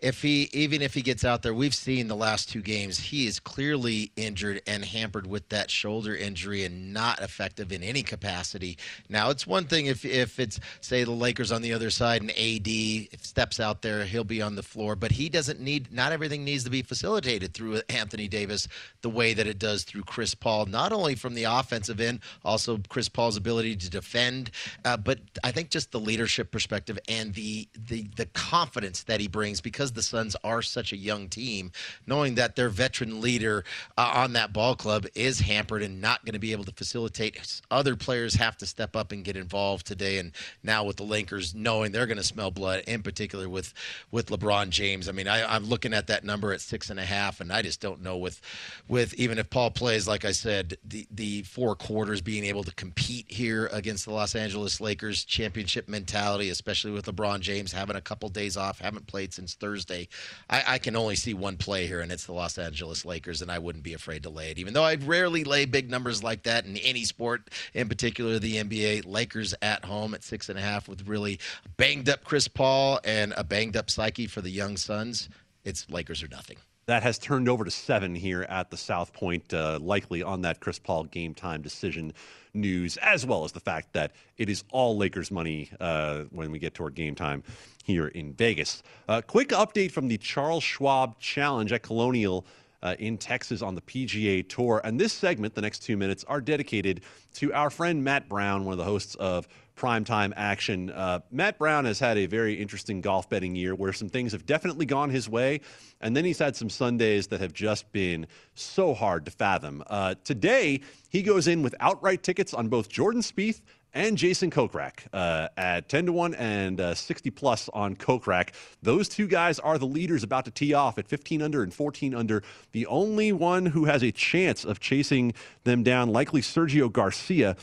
[0.00, 3.26] if he even if he gets out there, we've seen the last two games he
[3.26, 8.78] is clearly injured and hampered with that shoulder injury and not effective in any capacity.
[9.08, 12.30] Now, it's one thing if if it's say the Lakers on the other side and
[12.30, 15.92] AD steps out there, he'll be on the floor, but he doesn't need.
[15.92, 18.68] Not everything needs to be facilitated through Anthony Davis
[19.02, 20.66] the way that it does through Chris Paul.
[20.66, 24.50] Not only from the offensive end, also Chris Paul's ability to defend,
[24.84, 29.28] uh, but I think just the leadership perspective and the the the confidence that he
[29.28, 31.72] brings because the Suns are such a young team,
[32.06, 33.64] knowing that their veteran leader
[33.96, 37.60] uh, on that ball club is hampered and not going to be able to facilitate.
[37.70, 40.32] Other players have to step up and get involved today, and
[40.62, 43.72] now with the Lakers knowing they're going to smell blood, in particular with
[44.10, 45.08] with LeBron James.
[45.08, 47.62] I mean, I, I'm looking at that number at six and a half, and I
[47.62, 48.40] just don't know with
[48.88, 52.74] with even if Paul plays, like I said, the the four quarters being able to
[52.74, 58.00] compete here against the Los Angeles Lakers championship mentality, especially with LeBron James having a
[58.00, 60.08] couple days off, haven't played since Thursday.
[60.48, 63.50] I, I can only see one play here, and it's the Los Angeles Lakers, and
[63.50, 66.44] I wouldn't be afraid to lay it, even though I rarely lay big numbers like
[66.44, 69.06] that in any sport, in particular the NBA.
[69.06, 71.38] Lakers at home at six and a half with really
[71.76, 75.28] banged up Chris Paul and a banged up psyche for the young Suns.
[75.64, 76.56] It's Lakers or nothing.
[76.90, 80.58] That has turned over to seven here at the South Point, uh, likely on that
[80.58, 82.12] Chris Paul game time decision
[82.52, 86.58] news, as well as the fact that it is all Lakers money uh, when we
[86.58, 87.44] get toward game time
[87.84, 88.82] here in Vegas.
[89.08, 92.44] Uh, quick update from the Charles Schwab Challenge at Colonial.
[92.82, 94.80] Uh, in Texas on the PGA Tour.
[94.82, 97.02] And this segment, the next two minutes, are dedicated
[97.34, 99.46] to our friend Matt Brown, one of the hosts of
[99.80, 100.90] primetime action.
[100.90, 104.44] Uh, Matt Brown has had a very interesting golf betting year where some things have
[104.44, 105.62] definitely gone his way.
[106.02, 109.82] And then he's had some Sundays that have just been so hard to fathom.
[109.86, 113.62] Uh, today, he goes in with outright tickets on both Jordan Spieth
[113.94, 118.50] and Jason Kokrak uh, at 10 to 1 and uh, 60 plus on Kokrak.
[118.82, 122.14] Those two guys are the leaders about to tee off at 15 under and 14
[122.14, 122.42] under.
[122.72, 125.32] The only one who has a chance of chasing
[125.64, 127.56] them down, likely Sergio Garcia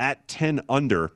[0.00, 1.12] at 10 under.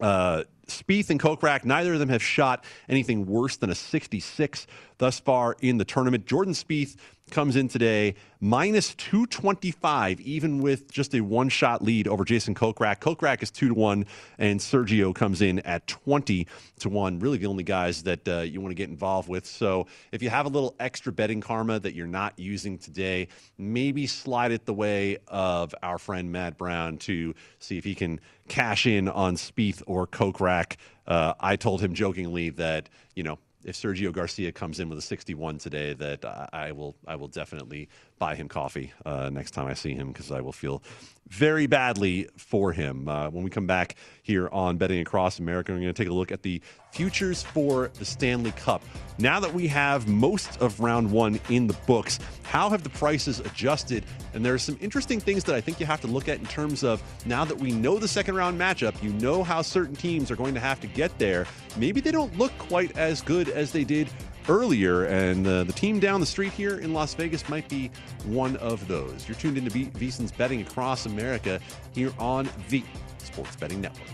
[0.00, 4.66] Uh, Spieth and Kokrak, neither of them have shot anything worse than a 66
[4.98, 6.26] thus far in the tournament.
[6.26, 6.96] Jordan Spieth
[7.30, 13.00] comes in today minus 225, even with just a one shot lead over Jason Kokrak.
[13.00, 14.06] Kokrak is 2 to 1,
[14.38, 16.46] and Sergio comes in at 20
[16.80, 17.18] to 1.
[17.18, 19.46] Really, the only guys that uh, you want to get involved with.
[19.46, 24.06] So, if you have a little extra betting karma that you're not using today, maybe
[24.06, 28.86] slide it the way of our friend Matt Brown to see if he can cash
[28.86, 30.76] in on Spieth or Kokrak.
[31.06, 35.02] Uh, I told him jokingly that, you know, if Sergio Garcia comes in with a
[35.02, 39.74] 61 today, that I will I will definitely buy him coffee uh, next time I
[39.74, 40.82] see him because I will feel
[41.28, 43.08] very badly for him.
[43.08, 46.14] Uh, when we come back here on Betting Across America, we're going to take a
[46.14, 46.60] look at the
[46.92, 48.82] futures for the Stanley Cup.
[49.18, 53.40] Now that we have most of round one in the books, how have the prices
[53.40, 54.04] adjusted?
[54.32, 56.46] And there are some interesting things that I think you have to look at in
[56.46, 60.30] terms of now that we know the second round matchup, you know how certain teams
[60.30, 61.46] are going to have to get there.
[61.76, 64.08] Maybe they don't look quite as good as they did
[64.48, 67.90] earlier, and uh, the team down the street here in Las Vegas might be
[68.24, 69.28] one of those.
[69.28, 71.60] You're tuned into v- VSiN's Betting Across America
[71.92, 72.82] here on the
[73.18, 74.08] Sports Betting Network.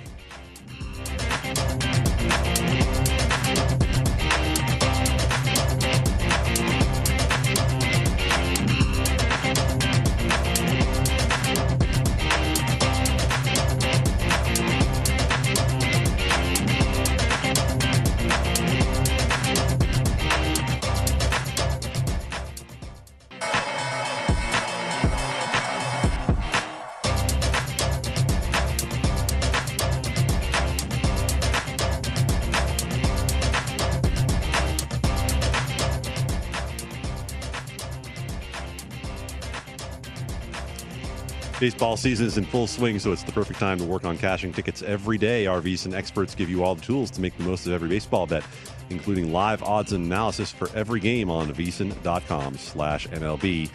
[41.60, 44.50] Baseball season is in full swing, so it's the perfect time to work on cashing
[44.50, 45.46] tickets every day.
[45.46, 48.26] Our VSiN experts give you all the tools to make the most of every baseball
[48.26, 48.42] bet,
[48.88, 53.68] including live odds and analysis for every game on VSiN.com slash MLB.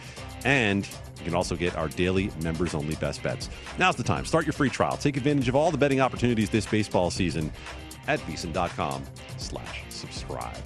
[0.44, 0.84] And
[1.18, 3.48] you can also get our daily members-only best bets.
[3.78, 4.24] Now's the time.
[4.24, 4.96] Start your free trial.
[4.96, 7.52] Take advantage of all the betting opportunities this baseball season
[8.08, 9.04] at VSiN.com
[9.36, 10.58] slash subscribe.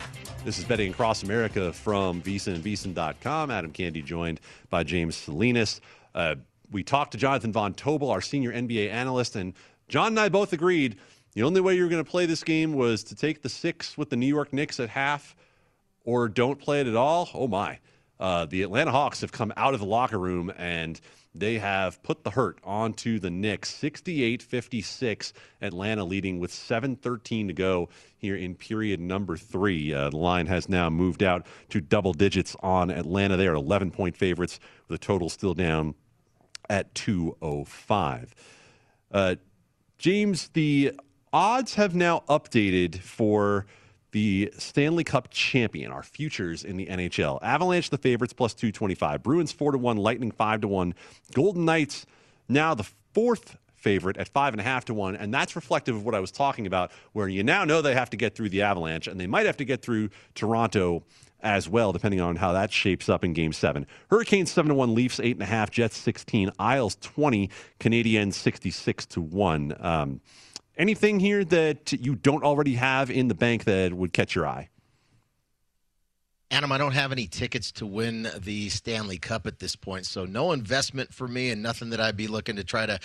[0.42, 3.50] This is Betting Across America from VSiN and VSiN.com.
[3.50, 5.82] Adam Candy joined by James Salinas.
[6.14, 6.36] Uh,
[6.70, 9.54] we talked to Jonathan Von Tobel, our senior NBA analyst, and
[9.88, 10.96] John and I both agreed
[11.34, 13.96] the only way you were going to play this game was to take the six
[13.96, 15.36] with the New York Knicks at half
[16.04, 17.28] or don't play it at all.
[17.34, 17.78] Oh, my.
[18.18, 21.00] Uh, the Atlanta Hawks have come out of the locker room and
[21.34, 23.70] they have put the hurt onto the Knicks.
[23.70, 29.94] 68 56, Atlanta leading with 7.13 to go here in period number three.
[29.94, 33.36] Uh, the line has now moved out to double digits on Atlanta.
[33.36, 35.94] They are 11 point favorites with a total still down
[36.70, 38.34] at 205.
[39.12, 39.34] Uh,
[39.98, 40.92] James, the
[41.32, 43.66] odds have now updated for
[44.12, 47.38] the Stanley Cup champion, our futures in the NHL.
[47.42, 50.94] Avalanche the favorites plus 225, Bruins 4 to 1, Lightning 5 to 1,
[51.34, 52.06] Golden Knights
[52.48, 56.04] now the fourth favorite at five and a half to one, and that's reflective of
[56.04, 58.62] what I was talking about, where you now know they have to get through the
[58.62, 61.02] Avalanche, and they might have to get through Toronto
[61.42, 63.86] as well, depending on how that shapes up in Game Seven.
[64.10, 68.70] Hurricanes seven to one, Leafs eight and a half, Jets sixteen, Isles twenty, Canadiens sixty
[68.70, 69.76] six to one.
[69.80, 70.20] Um,
[70.76, 74.68] anything here that you don't already have in the bank that would catch your eye?
[76.52, 80.24] Adam, I don't have any tickets to win the Stanley Cup at this point, so
[80.24, 82.98] no investment for me, and nothing that I'd be looking to try to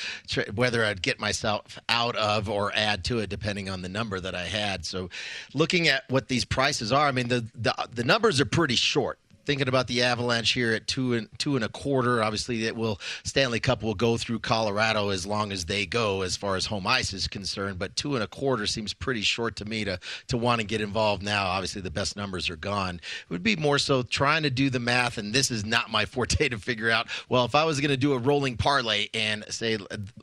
[0.55, 4.33] whether I'd get myself out of or add to it, depending on the number that
[4.33, 4.83] I had.
[4.83, 5.09] So,
[5.53, 9.19] looking at what these prices are, I mean the the, the numbers are pretty short
[9.45, 12.23] thinking about the Avalanche here at two and two and a quarter.
[12.23, 16.35] Obviously, it will Stanley Cup will go through Colorado as long as they go, as
[16.35, 17.79] far as home ice is concerned.
[17.79, 20.81] But two and a quarter seems pretty short to me to to want to get
[20.81, 21.45] involved now.
[21.45, 22.95] Obviously, the best numbers are gone.
[22.95, 26.05] It would be more so trying to do the math, and this is not my
[26.15, 27.07] forte to figure out.
[27.29, 29.77] Well, if I was going to do a rolling parlay and say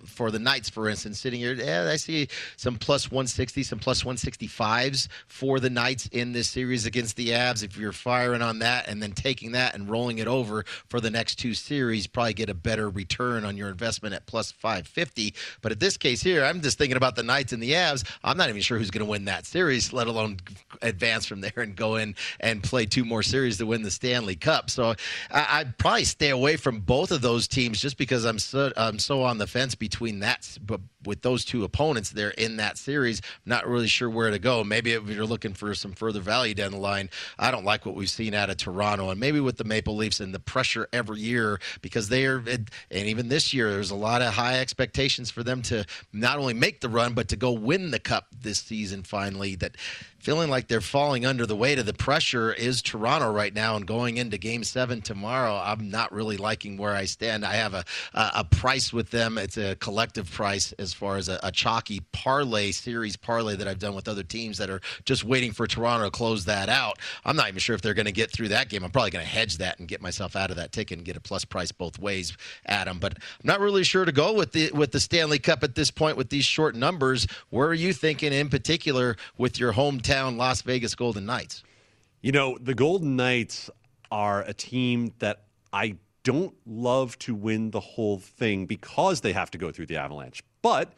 [0.05, 4.03] for the Knights, for instance, sitting here, yeah, I see some plus 160, some plus
[4.03, 7.62] 165s for the Knights in this series against the Avs.
[7.62, 11.10] If you're firing on that, and then taking that and rolling it over for the
[11.10, 15.34] next two series, probably get a better return on your investment at plus 550.
[15.60, 18.08] But at this case here, I'm just thinking about the Knights and the Avs.
[18.24, 20.38] I'm not even sure who's going to win that series, let alone
[20.80, 24.36] advance from there and go in and play two more series to win the Stanley
[24.36, 24.70] Cup.
[24.70, 24.94] So
[25.30, 28.98] I, would probably stay away from both of those teams just because I'm so I'm
[28.98, 30.58] so on the fence between that.
[30.64, 34.62] But with those two opponents there in that series, not really sure where to go.
[34.64, 37.94] Maybe if you're looking for some further value down the line, I don't like what
[37.94, 41.20] we've seen out of Toronto and maybe with the Maple Leafs and the pressure every
[41.20, 45.42] year because they are, and even this year, there's a lot of high expectations for
[45.42, 49.03] them to not only make the run but to go win the cup this season
[49.03, 49.55] finally.
[49.57, 49.76] That
[50.23, 53.75] feeling like they're falling under the weight of the pressure is Toronto right now.
[53.75, 57.45] And going into game seven tomorrow, I'm not really liking where I stand.
[57.45, 59.37] I have a, a, a price with them.
[59.37, 63.81] It's a collective price as far as a, a, chalky parlay, series parlay that I've
[63.81, 67.01] done with other teams that are just waiting for Toronto to close that out.
[67.25, 68.85] I'm not even sure if they're going to get through that game.
[68.85, 71.16] I'm probably going to hedge that and get myself out of that ticket and get
[71.16, 73.01] a plus price both ways, Adam.
[73.01, 75.91] But I'm not really sure to go with the, with the Stanley Cup at this
[75.91, 77.27] point with these short numbers.
[77.51, 80.11] Where are you thinking in particular with your hometown?
[80.12, 81.62] Hometown Las Vegas Golden Knights?
[82.20, 83.70] You know, the Golden Knights
[84.10, 89.50] are a team that I don't love to win the whole thing because they have
[89.52, 90.42] to go through the Avalanche.
[90.60, 90.92] But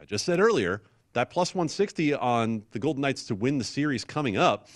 [0.00, 0.82] I just said earlier
[1.12, 4.68] that plus 160 on the Golden Knights to win the series coming up.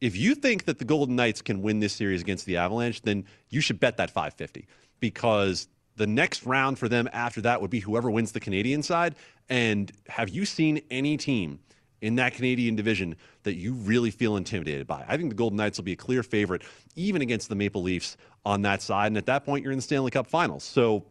[0.00, 3.24] If you think that the Golden Knights can win this series against the Avalanche, then
[3.50, 4.66] you should bet that 550
[5.00, 9.16] because the next round for them after that would be whoever wins the Canadian side.
[9.50, 11.58] And have you seen any team
[12.00, 15.04] in that Canadian division that you really feel intimidated by.
[15.06, 16.62] I think the Golden Knights will be a clear favorite,
[16.96, 19.08] even against the Maple Leafs on that side.
[19.08, 20.64] And at that point, you're in the Stanley Cup Finals.
[20.64, 21.04] So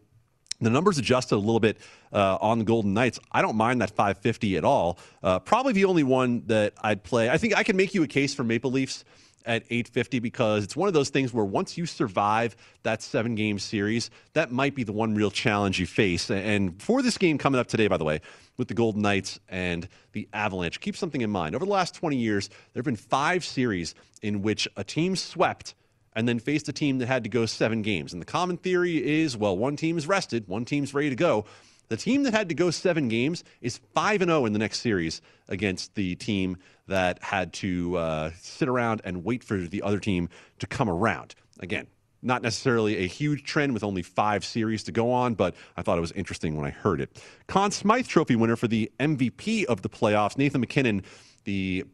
[0.60, 1.78] the numbers adjusted a little bit
[2.12, 3.18] uh, on the Golden Knights.
[3.32, 4.98] I don't mind that 550 at all.
[5.22, 7.30] Uh, probably the only one that I'd play.
[7.30, 9.04] I think I can make you a case for Maple Leafs
[9.46, 13.58] at 850 because it's one of those things where once you survive that seven game
[13.58, 16.30] series, that might be the one real challenge you face.
[16.30, 18.20] And for this game coming up today, by the way,
[18.56, 21.54] with the Golden Knights and the Avalanche, keep something in mind.
[21.54, 25.74] Over the last 20 years, there have been five series in which a team swept
[26.14, 28.12] and then faced a team that had to go seven games.
[28.12, 31.46] And the common theory is well, one team is rested, one team's ready to go.
[31.90, 34.78] The team that had to go seven games is 5 and 0 in the next
[34.78, 39.98] series against the team that had to uh, sit around and wait for the other
[39.98, 40.28] team
[40.60, 41.34] to come around.
[41.58, 41.88] Again,
[42.22, 45.98] not necessarily a huge trend with only five series to go on, but I thought
[45.98, 47.20] it was interesting when I heard it.
[47.48, 51.02] Conn Smythe Trophy winner for the MVP of the playoffs, Nathan MacKinnon,
[51.42, 51.84] the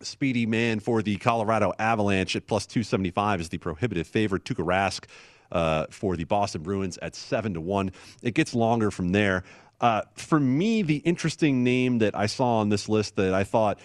[0.00, 4.44] speedy man for the Colorado Avalanche at plus 275 is the prohibitive favorite.
[4.44, 5.06] Tuukka Rask
[5.52, 7.90] uh, for the Boston Bruins at seven to one.
[8.22, 9.44] It gets longer from there.
[9.80, 13.78] Uh, for me, the interesting name that I saw on this list that I thought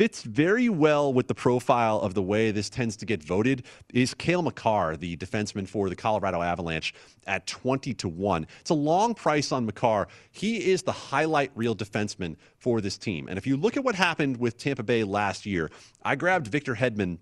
[0.00, 4.14] fits very well with the profile of the way this tends to get voted is
[4.14, 6.94] Cale Makar, the defenseman for the Colorado Avalanche,
[7.26, 8.46] at 20 to 1.
[8.60, 10.08] It's a long price on Makar.
[10.30, 13.28] He is the highlight reel defenseman for this team.
[13.28, 15.70] And if you look at what happened with Tampa Bay last year,
[16.02, 17.18] I grabbed Victor Hedman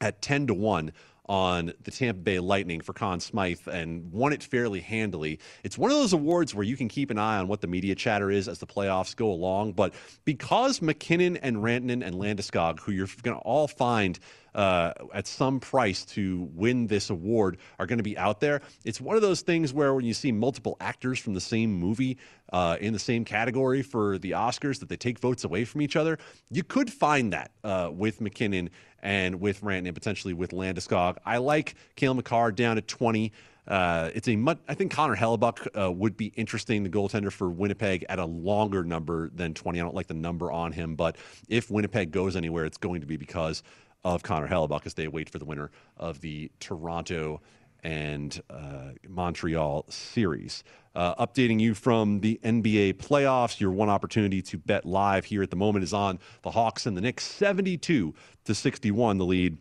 [0.00, 0.92] at 10 to 1
[1.28, 5.38] on the Tampa Bay Lightning for Conn Smythe and won it fairly handily.
[5.62, 7.94] It's one of those awards where you can keep an eye on what the media
[7.94, 9.72] chatter is as the playoffs go along.
[9.72, 14.18] But because MacKinnon and Rantanen and Landeskog, who you're going to all find
[14.54, 18.60] uh, at some price to win this award are going to be out there.
[18.84, 22.18] It's one of those things where when you see multiple actors from the same movie
[22.52, 25.96] uh, in the same category for the Oscars, that they take votes away from each
[25.96, 26.18] other.
[26.50, 28.70] You could find that uh, with MacKinnon
[29.02, 31.16] and with Rantanen, potentially with Landeskog.
[31.24, 33.32] I like Cale Makar down at 20.
[33.66, 37.50] Uh, it's a much, I think Connor Hellebuyck uh, would be interesting, the goaltender for
[37.50, 39.78] Winnipeg, at a longer number than 20.
[39.78, 41.16] I don't like the number on him, but
[41.48, 43.62] if Winnipeg goes anywhere, it's going to be because
[44.04, 47.42] of Connor Hellebuyck as they wait for the winner of the Toronto
[47.84, 50.64] and uh, Montreal series.
[50.94, 55.50] Uh, updating you from the NBA playoffs, your one opportunity to bet live here at
[55.50, 58.14] the moment is on the Hawks and the Knicks, 72
[58.48, 59.58] to 61, the lead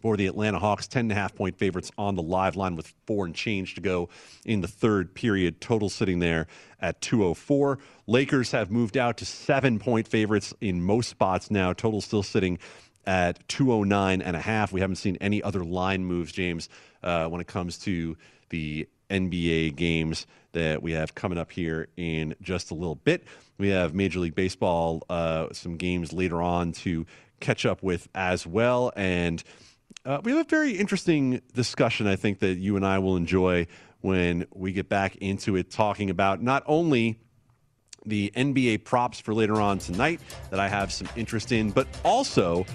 [0.00, 3.74] for the Atlanta Hawks, 10.5 point favorites on the live line with four and change
[3.76, 4.08] to go
[4.44, 5.60] in the third period.
[5.60, 6.46] Total sitting there
[6.80, 7.78] at 204.
[8.06, 11.72] Lakers have moved out to seven point favorites in most spots now.
[11.72, 12.58] Total still sitting
[13.06, 14.72] at 209 and a half.
[14.72, 16.68] We haven't seen any other line moves, James,
[17.02, 18.16] uh, when it comes to
[18.50, 23.24] the NBA games that we have coming up here in just a little bit.
[23.58, 27.06] We have Major League Baseball, uh, some games later on to
[27.40, 28.92] catch up with as well.
[28.96, 29.42] And
[30.04, 33.66] uh, we have a very interesting discussion, I think, that you and I will enjoy
[34.00, 37.18] when we get back into it, talking about not only
[38.04, 42.66] the NBA props for later on tonight that I have some interest in, but also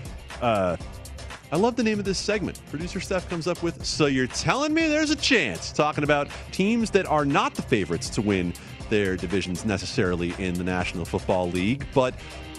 [0.42, 0.78] uh,
[1.50, 2.60] I love the name of this segment.
[2.70, 6.92] Producer Steph comes up with So You're Telling Me There's a Chance, talking about teams
[6.92, 8.54] that are not the favorites to win
[8.90, 12.14] their divisions necessarily in the National Football League, but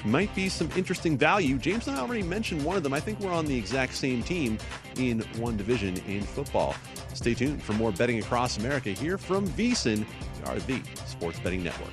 [0.07, 1.59] might be some interesting value.
[1.59, 2.95] James and I already mentioned one of them.
[2.95, 4.57] I think we're on the exact same team
[4.97, 6.75] in one division in football.
[7.13, 10.07] Stay tuned for more betting across America here from VSIN,
[10.47, 11.93] our the Sports Betting Network.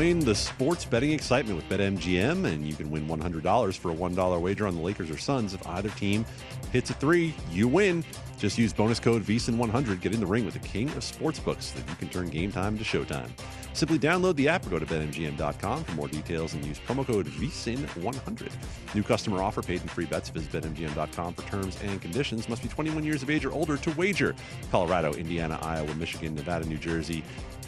[0.00, 4.40] Join the sports betting excitement with BetMGM, and you can win $100 for a $1
[4.40, 5.52] wager on the Lakers or Suns.
[5.52, 6.24] If either team
[6.72, 8.02] hits a three, you win.
[8.38, 10.00] Just use bonus code VSIN100.
[10.00, 12.50] Get in the ring with the king of sportsbooks so that you can turn game
[12.50, 13.28] time to showtime.
[13.74, 17.26] Simply download the app or go to BetMGM.com for more details and use promo code
[17.26, 18.52] VSIN100.
[18.94, 20.30] New customer offer paid in free bets.
[20.30, 22.48] Visit BetMGM.com for terms and conditions.
[22.48, 24.34] Must be 21 years of age or older to wager.
[24.70, 27.22] Colorado, Indiana, Iowa, Michigan, Nevada, New Jersey.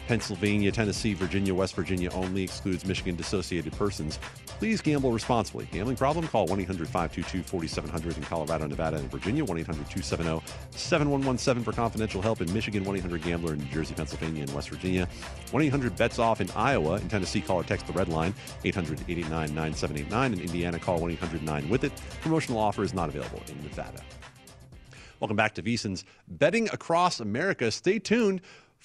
[0.07, 4.19] Pennsylvania, Tennessee, Virginia, West Virginia only excludes Michigan dissociated persons.
[4.59, 5.65] Please gamble responsibly.
[5.71, 6.27] Gambling problem?
[6.27, 9.43] Call 1 800 522 4700 in Colorado, Nevada, and Virginia.
[9.43, 10.41] 1 800 270
[10.71, 12.83] 7117 for confidential help in Michigan.
[12.83, 15.07] 1 800 Gambler in New Jersey, Pennsylvania, and West Virginia.
[15.51, 16.95] 1 800 Bets Off in Iowa.
[16.95, 18.33] In Tennessee, call or text the red line
[18.63, 20.33] 800 889 9789.
[20.33, 21.91] In Indiana, call 1 800 9 with it.
[22.21, 24.01] Promotional offer is not available in Nevada.
[25.23, 27.71] Welcome back to VSIN's Betting Across America.
[27.71, 28.41] Stay tuned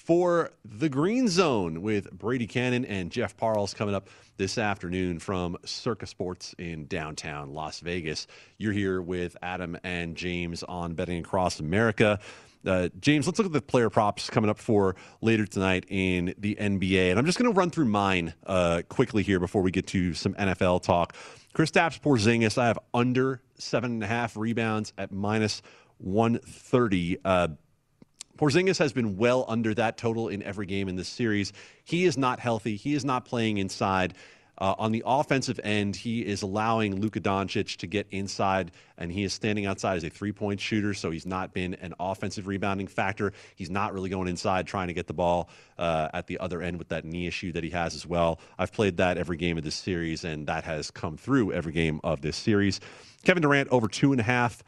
[0.09, 5.55] for the Green Zone with Brady Kannon and Jeff Parles coming up this afternoon from
[5.65, 8.25] Circa Sports in downtown Las Vegas.
[8.57, 12.19] You're here with Adam and James on Betting Across America.
[12.65, 16.55] Uh, James, let's look at the player props coming up for later tonight in the
[16.55, 17.11] NBA.
[17.11, 20.15] And I'm just going to run through mine uh, quickly here before we get to
[20.15, 21.13] some NFL talk.
[21.53, 25.61] Kristaps Porzingis, I have under seven and a half rebounds at minus
[25.99, 27.19] 130.
[27.23, 27.49] Uh,
[28.39, 31.51] Porzingis has been well under that total in every game in this series.
[31.83, 32.77] He is not healthy.
[32.77, 34.13] He is not playing inside.
[34.57, 39.23] Uh, on the offensive end, he is allowing Luka Doncic to get inside, and he
[39.25, 42.87] is standing outside as a three point shooter, so he's not been an offensive rebounding
[42.87, 43.33] factor.
[43.57, 46.79] He's not really going inside trying to get the ball uh, at the other end
[46.79, 48.39] with that knee issue that he has as well.
[48.57, 51.99] I've played that every game of this series, and that has come through every game
[52.05, 52.79] of this series.
[53.25, 54.63] Kevin Durant over two and a half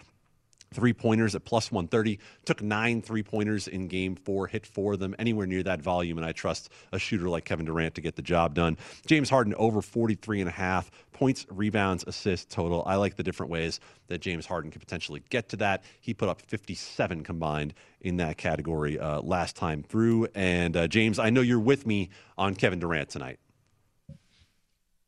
[0.74, 2.20] three pointers at plus 130.
[2.46, 6.18] Took nine three pointers in game four, hit four of them, anywhere near that volume.
[6.18, 8.78] And I trust a shooter like Kevin Durant to get the job done.
[9.06, 12.84] James Harden over 43 and a half points, rebounds, assists total.
[12.86, 15.84] I like the different ways that James Harden could potentially get to that.
[16.00, 20.28] He put up 57 combined in that category uh, last time through.
[20.34, 23.40] And uh, James, I know you're with me on Kevin Durant tonight.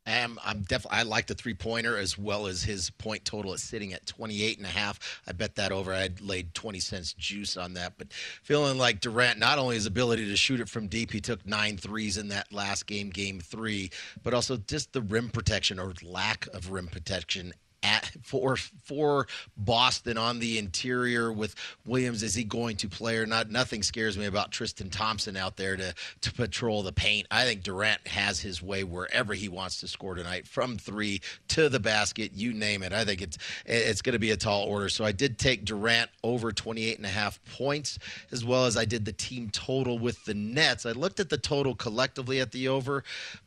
[0.05, 3.63] Um, I'm definitely I like the three pointer as well as his point total is
[3.63, 5.21] sitting at 28 and a half.
[5.25, 5.93] I bet that over.
[5.93, 10.27] I'd laid 20 cents juice on that, but feeling like Durant not only his ability
[10.27, 13.91] to shoot it from deep, he took nine threes in that last game, game three,
[14.23, 19.27] but also just the rim protection or lack of rim protection at for for
[19.57, 21.55] Boston on the interior with
[21.85, 22.23] Williams.
[22.23, 23.51] Is he going to play or not?
[23.51, 27.27] Nothing scares me about Tristan Thompson out there to to patrol the paint.
[27.29, 31.69] I think Durant has his way wherever he wants to score tonight, from three to
[31.69, 32.93] the basket, you name it.
[32.93, 34.89] I think it's it's going to be a tall order.
[34.89, 37.99] So I did take Durant over 28 and a half points,
[38.31, 40.85] as well as I did the team total with the Nets.
[40.85, 43.03] I looked at the total collectively at the over,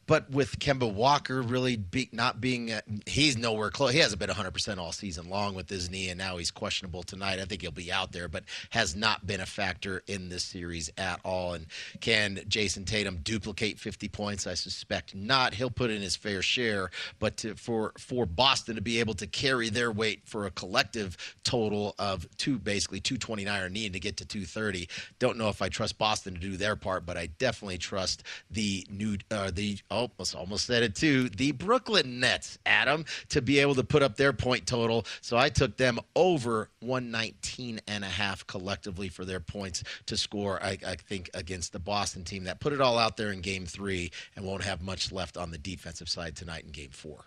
[0.06, 3.92] but with Kemba Walker really be, not being, uh, he's nowhere close.
[3.92, 7.40] He hasn't been 100% all season long with his knee, and now he's questionable tonight.
[7.40, 10.90] I think he'll be out there, but has not been a factor in this series
[10.96, 11.54] at all.
[11.54, 11.66] And
[12.00, 14.46] can Jayson Tatum duplicate 50 points?
[14.46, 15.54] I suspect not.
[15.54, 19.26] He'll put in his fair share, but to, for for Boston to be able to
[19.26, 24.16] carry their weight for a collective total of two, basically 229 or need to get
[24.18, 24.88] to 230.
[25.18, 28.86] Don't know if I trust Boston to do their part, but I definitely trust the
[28.90, 31.30] new uh, the Oh, almost almost said it too.
[31.30, 35.06] The Brooklyn Nets, Adam, to be able to put up their point total.
[35.22, 40.62] So I took them over 119 and a half collectively for their points to score.
[40.62, 43.64] I, I think against the Boston team that put it all out there in Game
[43.64, 47.24] Three and won't have much left on the defensive side tonight in Game Four.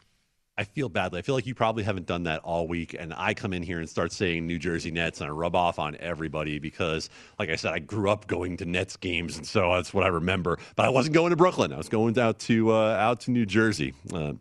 [0.60, 1.20] I feel badly.
[1.20, 2.94] I feel like you probably haven't done that all week.
[2.94, 5.80] And I come in here and start saying New Jersey Nets and I rub off
[5.80, 9.38] on everybody because, like I said, I grew up going to Nets games.
[9.38, 10.60] And so that's what I remember.
[10.76, 11.72] But I wasn't going to Brooklyn.
[11.72, 13.94] I was going out to, uh, out to New Jersey.
[14.14, 14.34] Uh,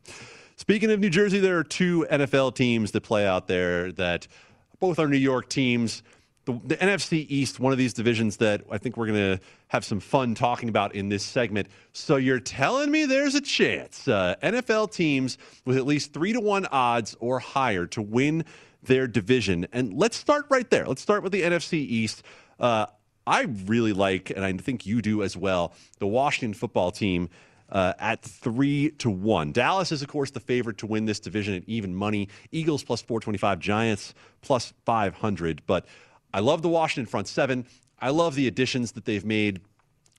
[0.56, 4.26] speaking of New Jersey, there are two NFL teams that play out there that
[4.80, 6.02] both are New York teams
[6.48, 9.84] the, the, NFC East, one of these divisions that I think we're going to have
[9.84, 11.68] some fun talking about in this segment.
[11.92, 15.36] So you're telling me there's a chance uh, NFL teams
[15.66, 18.46] with at least three to one odds or higher to win
[18.82, 19.66] their division.
[19.72, 20.86] And let's start right there.
[20.86, 22.22] Let's start with the NFC East.
[22.58, 22.86] Uh,
[23.26, 27.28] I really like, and I think you do as well, the Washington football team
[27.70, 29.52] uh, at three to one.
[29.52, 32.28] Dallas is, of course, the favorite to win this division at even money.
[32.50, 35.62] Eagles plus 425, Giants plus 500.
[35.66, 35.86] But
[36.32, 37.66] I love the Washington front seven.
[38.00, 39.60] I love the additions that they've made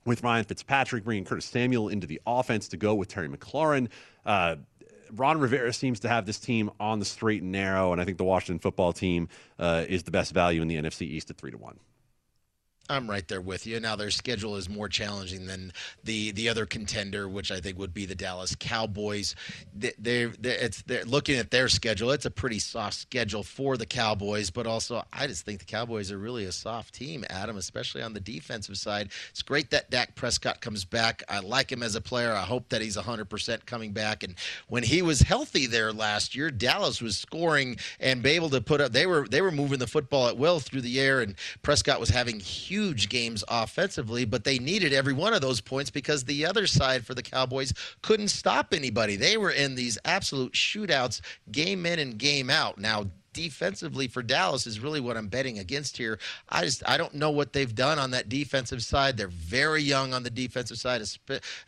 [0.04, 3.88] with Ryan Fitzpatrick, bringing Curtis Samuel into the offense to go with Terry McLaurin.
[4.24, 4.56] Uh,
[5.12, 8.18] Ron Rivera seems to have this team on the straight and narrow, and I think
[8.18, 11.50] the Washington football team uh, is the best value in the NFC East at three
[11.50, 11.78] to one.
[12.90, 13.78] I'm right there with you.
[13.78, 15.72] Now their schedule is more challenging than
[16.02, 19.36] the the other contender, which I think would be the Dallas Cowboys.
[19.74, 22.10] They, they're, they're, it's they're looking at their schedule.
[22.10, 26.10] It's a pretty soft schedule for the Cowboys, but also I just think the Cowboys
[26.10, 29.10] are really a soft team, Adam, especially on the defensive side.
[29.30, 31.22] It's great that Dak Prescott comes back.
[31.28, 32.32] I like him as a player.
[32.32, 34.24] I hope that he's 100% coming back.
[34.24, 34.34] And
[34.66, 38.90] when he was healthy there last year, Dallas was scoring and able to put up.
[38.90, 42.08] They were they were moving the football at will through the air, and Prescott was
[42.08, 46.46] having huge huge games offensively, but they needed every one of those points because the
[46.46, 49.16] other side for the Cowboys couldn't stop anybody.
[49.16, 51.20] They were in these absolute shootouts
[51.52, 52.78] game in and game out.
[52.78, 56.18] Now, defensively for Dallas is really what I'm betting against here.
[56.48, 59.16] I just I don't know what they've done on that defensive side.
[59.16, 61.02] They're very young on the defensive side,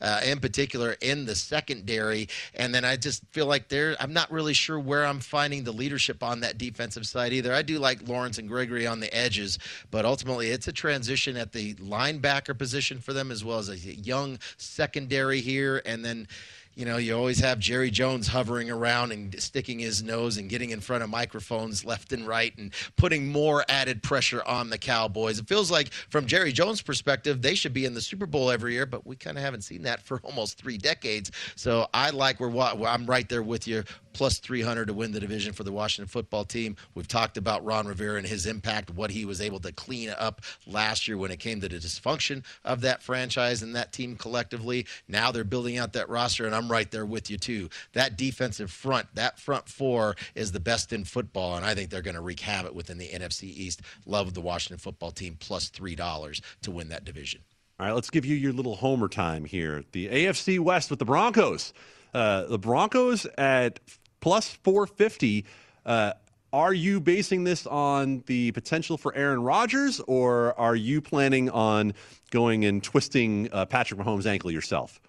[0.01, 2.29] uh, in particular in the secondary.
[2.55, 5.73] And then I just feel like they're I'm not really sure where I'm finding the
[5.73, 7.55] leadership on that defensive side either.
[7.55, 9.59] I do like Lawrence and Gregory on the edges,
[9.91, 13.77] but ultimately it's a transition at the linebacker position for them as well as a
[13.77, 16.27] young secondary here, and then
[16.75, 20.71] you know, you always have Jerry Jones hovering around and sticking his nose and getting
[20.71, 25.39] in front of microphones left and right and putting more added pressure on the Cowboys.
[25.39, 28.73] It feels like, from Jerry Jones' perspective, they should be in the Super Bowl every
[28.73, 31.31] year, but we kind of haven't seen that for almost three decades.
[31.57, 32.51] So I like where
[32.89, 36.45] I'm right there with you plus 300 to win the division for the Washington football
[36.45, 36.77] team.
[36.95, 40.43] We've talked about Ron Rivera and his impact, what he was able to clean up
[40.67, 44.87] last year when it came to the dysfunction of that franchise and that team collectively.
[45.09, 47.69] Now they're building out that roster, and I'm right there with you, too.
[47.93, 52.03] That defensive front, that front four is the best in football, and I think they're
[52.03, 53.83] going to wreak havoc within the NFC East.
[54.07, 57.41] Love the Washington football team plus $3 to win that division.
[57.81, 59.83] All right, let's give you your little homer time here.
[59.93, 61.73] The AFC West with the Broncos.
[62.15, 63.81] Uh, the Broncos at
[64.23, 65.45] plus 450.
[65.85, 66.15] Uh,
[66.55, 71.93] are you basing this on the potential for Aaron Rodgers, or are you planning on
[72.31, 75.01] going and twisting uh, Patrick Mahomes' ankle yourself?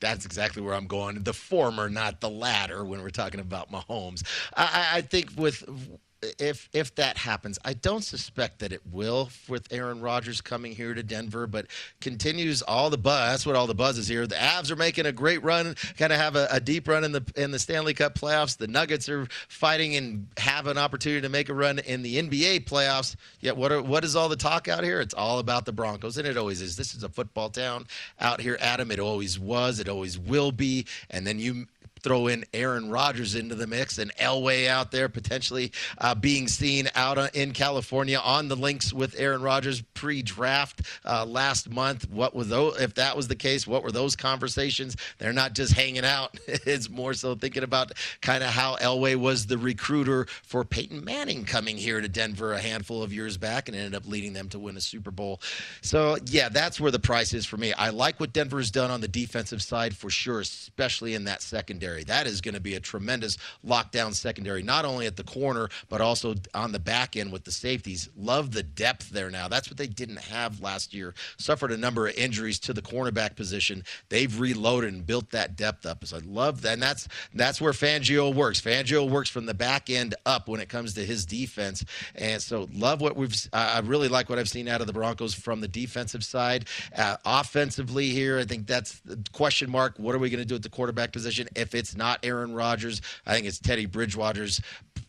[0.00, 1.22] That's exactly where I'm going.
[1.22, 4.22] The former, not the latter, when we're talking about Mahomes.
[4.56, 5.64] I, I think with
[6.38, 10.94] if if that happens, I don't suspect that it will with Aaron Rodgers coming here
[10.94, 11.66] to Denver, but
[12.00, 13.30] continues all the buzz.
[13.30, 14.26] That's what all the buzz is here.
[14.26, 17.12] The Avs are making a great run, kind of have a, a, deep run in
[17.12, 18.56] the in the Stanley Cup playoffs.
[18.56, 22.64] The Nuggets are fighting and have an opportunity to make a run in the NBA
[22.64, 23.16] playoffs.
[23.40, 25.00] Yet what are, what is all the talk out here?
[25.00, 26.76] It's all about the Broncos, and it always is.
[26.76, 27.86] This is a football town
[28.20, 28.90] out here, Adam.
[28.90, 29.80] It always was.
[29.80, 30.86] It always will be.
[31.10, 31.66] And then you
[32.04, 36.88] throw in Aaron Rodgers into the mix and Elway out there potentially uh, being seen
[36.94, 42.08] out uh, in California on the links with Aaron Rodgers pre-draft uh, last month.
[42.10, 42.78] What was those?
[42.78, 44.96] If that was the case, what were those conversations?
[45.18, 46.38] They're not just hanging out.
[46.46, 51.44] it's more so thinking about kind of how Elway was the recruiter for Peyton Manning
[51.44, 54.58] coming here to Denver a handful of years back and ended up leading them to
[54.58, 55.40] win a Super Bowl.
[55.80, 57.72] So yeah, that's where the price is for me.
[57.72, 61.40] I like what Denver has done on the defensive side for sure, especially in that
[61.40, 62.04] secondary secondary.
[62.04, 66.00] That is going to be a tremendous lockdown secondary, not only at the corner, but
[66.00, 68.08] also on the back end with the safeties.
[68.16, 69.48] Love the depth there now.
[69.48, 71.14] That's what they didn't have last year.
[71.38, 73.84] Suffered a number of injuries to the cornerback position.
[74.08, 76.04] They've reloaded and built that depth up.
[76.04, 76.74] So I love that.
[76.74, 78.60] And that's that's where Fangio works.
[78.60, 81.84] Fangio works from the back end up when it comes to his defense.
[82.14, 85.34] And so love what we've I really like what I've seen out of the Broncos
[85.34, 86.66] from the defensive side.
[86.96, 89.94] Uh, offensively here, I think that's the question mark.
[89.98, 92.54] What are we going to do at the quarterback position if it's it's not Aaron
[92.54, 93.02] Rodgers.
[93.26, 94.62] I think it's Teddy Bridgewater's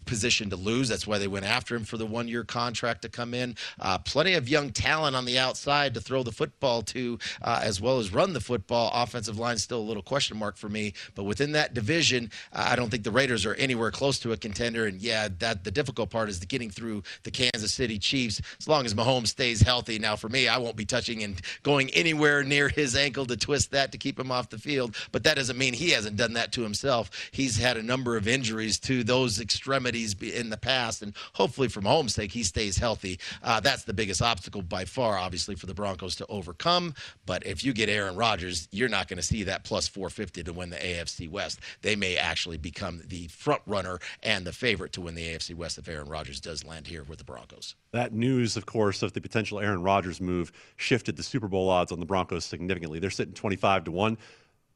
[0.06, 0.90] position to lose.
[0.90, 3.56] That's why they went after him for the one year contract to come in.
[3.80, 7.82] Uh, plenty of young talent on the outside to throw the football to, uh, as
[7.82, 8.92] well as run the football.
[8.94, 10.94] Offensive line still a little question mark for me.
[11.16, 14.86] But within that division, I don't think the Raiders are anywhere close to a contender.
[14.86, 18.42] And yeah, that the difficult part is the getting through the Kansas City Chiefs.
[18.60, 20.00] As long as Mahomes stays healthy.
[20.00, 23.72] Now, for me, I won't be touching and going anywhere near his ankle to twist
[23.72, 24.96] that to keep him off the field.
[25.12, 27.10] But that doesn't mean he hasn't done that to himself.
[27.32, 31.86] He's had a number of injuries to those extremities in the past, and hopefully, from
[31.86, 33.20] home sake, he stays healthy.
[33.44, 36.94] Uh, that's the biggest obstacle by far, obviously, for the Broncos to overcome.
[37.26, 40.54] But if you get Aaron Rodgers, you're not going to see that plus 450 to
[40.54, 41.60] win the AFC West.
[41.82, 45.78] They may actually become the front runner and the favorite to win the AFC West
[45.78, 47.76] if Aaron Rodgers does land here with the Broncos.
[47.92, 51.92] That news, of course, of the potential Aaron Rodgers move shifted the Super Bowl odds
[51.92, 53.00] on the Broncos significantly.
[53.00, 54.18] They're sitting 25 to 1.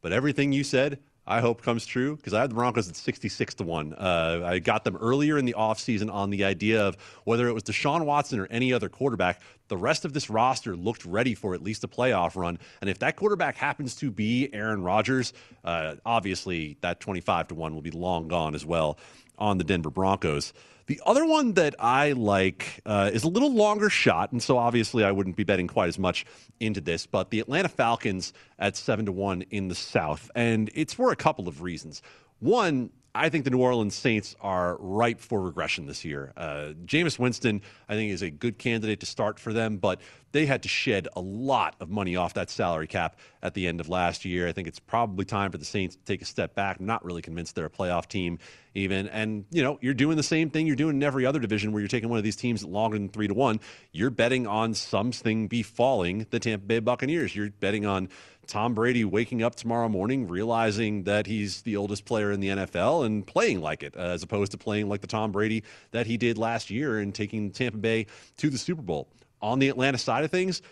[0.01, 0.99] but everything you said,
[1.29, 3.93] I hope comes true because I had the Broncos at 66 to 1.
[3.93, 7.61] Uh, I got them earlier in the offseason on the idea of whether it was
[7.61, 11.61] Deshaun Watson or any other quarterback, the rest of this roster looked ready for at
[11.61, 12.57] least a playoff run.
[12.81, 15.31] And if that quarterback happens to be Aaron Rodgers,
[15.63, 18.97] uh, obviously that 25 to 1 will be long gone as well
[19.37, 20.51] on the Denver Broncos.
[20.89, 25.03] The other one that I like uh, is a little longer shot, and so obviously
[25.03, 26.25] I wouldn't be betting quite as much
[26.59, 27.05] into this.
[27.05, 31.15] But the Atlanta Falcons at seven to one in the South, and it's for a
[31.15, 32.01] couple of reasons.
[32.39, 36.31] One, I think the New Orleans Saints are ripe for regression this year.
[36.37, 39.99] Uh, Jameis Winston, I think, is a good candidate to start for them, but
[40.31, 43.79] they had to shed a lot of money off that salary cap at the end
[43.79, 44.47] of last year.
[44.47, 46.79] I think it's probably time for the Saints to take a step back.
[46.79, 48.37] I'm not really convinced they're a playoff team,
[48.75, 49.07] even.
[49.07, 51.81] And, you know, you're doing the same thing you're doing in every other division where
[51.81, 53.59] you're taking one of these teams longer than three to one.
[53.91, 57.35] You're betting on something befalling the Tampa Bay Buccaneers.
[57.35, 58.09] You're betting on
[58.49, 63.05] Tom Brady waking up tomorrow morning realizing that he's the oldest player in the NFL
[63.05, 66.17] and playing like it, uh, as opposed to playing like the Tom Brady that he
[66.17, 69.07] did last year and taking Tampa Bay to the Super Bowl.
[69.39, 70.63] On the Atlanta side of things,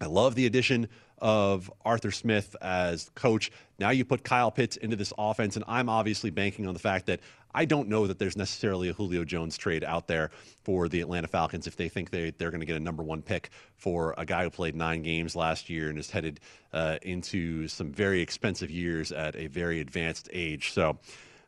[0.00, 0.88] I love the addition
[1.18, 3.50] of Arthur Smith as coach.
[3.78, 7.06] Now you put Kyle Pitts into this offense, and I'm obviously banking on the fact
[7.06, 7.20] that
[7.54, 10.30] I don't know that there's necessarily a Julio Jones trade out there
[10.64, 13.22] for the Atlanta Falcons if they think they, they're going to get a number one
[13.22, 16.40] pick for a guy who played nine games last year and is headed
[16.72, 20.72] uh, into some very expensive years at a very advanced age.
[20.72, 20.98] So,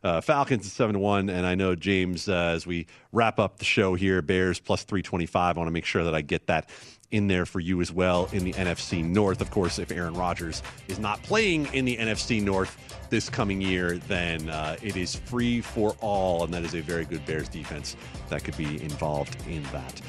[0.03, 2.27] uh, Falcons at seven to one, and I know James.
[2.27, 5.57] Uh, as we wrap up the show here, Bears plus three twenty five.
[5.57, 6.69] I want to make sure that I get that
[7.11, 9.39] in there for you as well in the NFC North.
[9.39, 12.77] Of course, if Aaron Rodgers is not playing in the NFC North
[13.09, 17.05] this coming year, then uh, it is free for all, and that is a very
[17.05, 17.95] good Bears defense
[18.29, 20.01] that could be involved in that.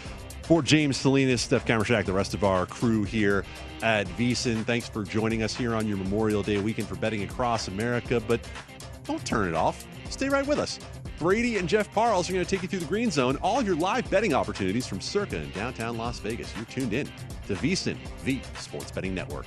[0.43, 3.45] For James Salinas, Steph Kamershak, the rest of our crew here
[3.83, 7.69] at VSiN, thanks for joining us here on your Memorial Day weekend for betting across
[7.69, 8.21] America.
[8.27, 8.41] But
[9.09, 9.87] don't turn it off.
[10.11, 10.79] Stay right with us.
[11.19, 13.75] Brady and Jeff Parles are going to take you through the green zone, all your
[13.75, 16.55] live betting opportunities from Circa in downtown Las Vegas.
[16.55, 17.07] You're tuned in
[17.47, 19.47] to VSiN, the Sports Betting Network.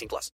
[0.00, 0.28] 18 plus.